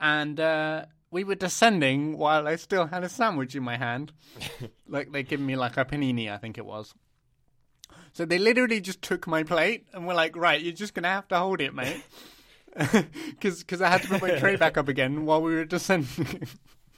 [0.00, 4.12] and uh, we were descending while I still had a sandwich in my hand.
[4.88, 6.94] like they gave me like a panini, I think it was.
[8.14, 11.28] So they literally just took my plate and were like, "Right, you're just gonna have
[11.28, 12.02] to hold it, mate,"
[13.40, 16.48] because I had to put my tray back up again while we were descending.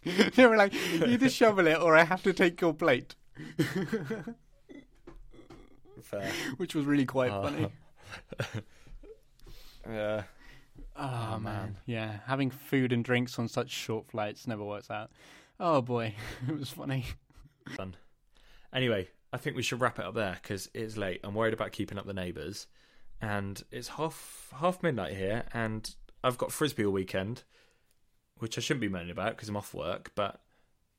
[0.35, 3.14] they were like, "You either shovel it or I have to take your plate."
[6.03, 6.31] Fair.
[6.59, 7.68] Which was really quite uh, funny.
[9.89, 10.22] Yeah.
[10.97, 11.77] Oh, oh man.
[11.87, 15.11] Yeah, having food and drinks on such short flights never works out.
[15.59, 16.14] Oh boy,
[16.49, 17.05] it was funny.
[17.77, 17.97] Fun.
[18.72, 21.20] Anyway, I think we should wrap it up there because it's late.
[21.25, 22.66] I'm worried about keeping up the neighbours,
[23.20, 27.42] and it's half half midnight here, and I've got frisbee all weekend,
[28.38, 30.12] which I shouldn't be moaning about because I'm off work.
[30.14, 30.40] But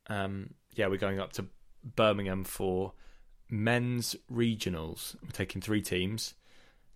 [0.07, 1.45] um, yeah, we're going up to
[1.83, 2.93] Birmingham for
[3.49, 5.15] men's regionals.
[5.23, 6.35] We're taking three teams.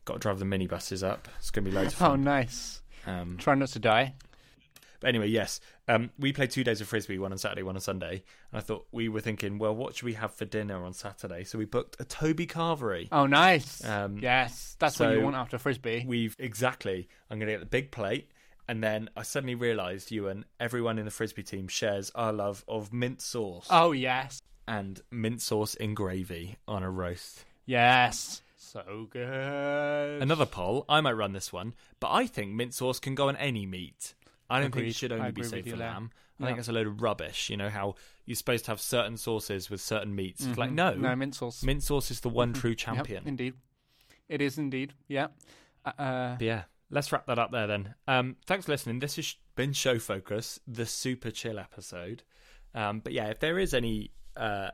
[0.06, 1.28] Got to drive the minibuses up.
[1.38, 2.20] It's going to be loads of oh, fun.
[2.20, 2.82] Oh, nice.
[3.06, 4.16] Um, Try not to die.
[5.00, 7.82] But anyway, yes, um, we played two days of frisbee, one on Saturday, one on
[7.82, 8.24] Sunday.
[8.52, 11.44] And I thought we were thinking, well, what should we have for dinner on Saturday?
[11.44, 13.08] So we booked a Toby Carvery.
[13.12, 13.84] Oh, nice.
[13.86, 16.06] Um, yes, that's so what you want after frisbee.
[16.08, 17.08] We've exactly.
[17.30, 18.32] I'm going to get the big plate.
[18.68, 22.94] And then I suddenly realised, Ewan, everyone in the frisbee team shares our love of
[22.94, 23.66] mint sauce.
[23.72, 27.46] Oh yes, and mint sauce in gravy on a roast.
[27.66, 28.44] Yes.
[28.58, 30.22] So good.
[30.22, 30.86] Another poll.
[30.88, 34.14] I might run this one, but I think mint sauce can go on any meat.
[34.50, 34.90] I don't think Agreed.
[34.90, 36.12] it should only be safe for lamb.
[36.40, 36.46] I Yeah.
[36.48, 37.50] think that's a load of rubbish.
[37.50, 37.96] You know how
[38.26, 40.46] you're supposed to have certain sauces with certain meats.
[40.46, 41.64] It's like no, no mint sauce.
[41.64, 42.60] mint sauce is the one Mhm.
[42.60, 43.28] true Yep, champion.
[43.28, 43.56] indeed,
[44.28, 44.94] it is indeed.
[45.08, 45.28] Yeah.
[45.86, 47.96] Uh, Uh, yeah, let's wrap that up there then.
[48.08, 49.00] Um, thanks for listening.
[49.00, 52.24] This has been Show Focus, the super chill episode.
[52.74, 54.72] Um, but yeah, if there is any, uh,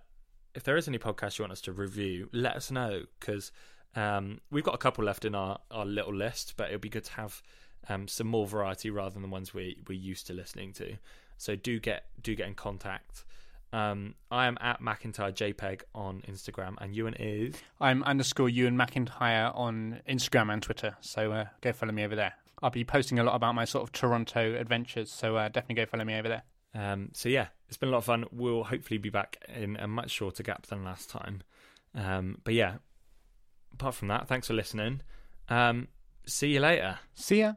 [0.54, 3.52] if there is any podcast you want us to review, let us know because
[3.96, 7.06] um, we've got a couple left in our, our little list, but it'll be good
[7.06, 7.42] to have
[7.90, 10.98] um, some more variety rather than the ones we we're used to listening to.
[11.38, 13.26] So do get do get in contact.
[13.74, 19.56] Um, I am at McIntyre JPEG on Instagram, and Ewan is I'm underscore Ewan McIntyre
[19.56, 22.34] on Instagram and Twitter, so uh, go follow me over there.
[22.62, 25.86] I'll be posting a lot about my sort of Toronto adventures, so uh, definitely go
[25.86, 26.44] follow me over there.
[26.74, 28.26] Um, so yeah, it's been a lot of fun.
[28.32, 31.42] We'll hopefully be back in a much shorter gap than last time.
[31.94, 32.76] Um, but yeah,
[33.74, 35.02] apart from that, thanks for listening.
[35.50, 35.88] Um,
[36.26, 37.00] see you later.
[37.14, 37.54] See ya.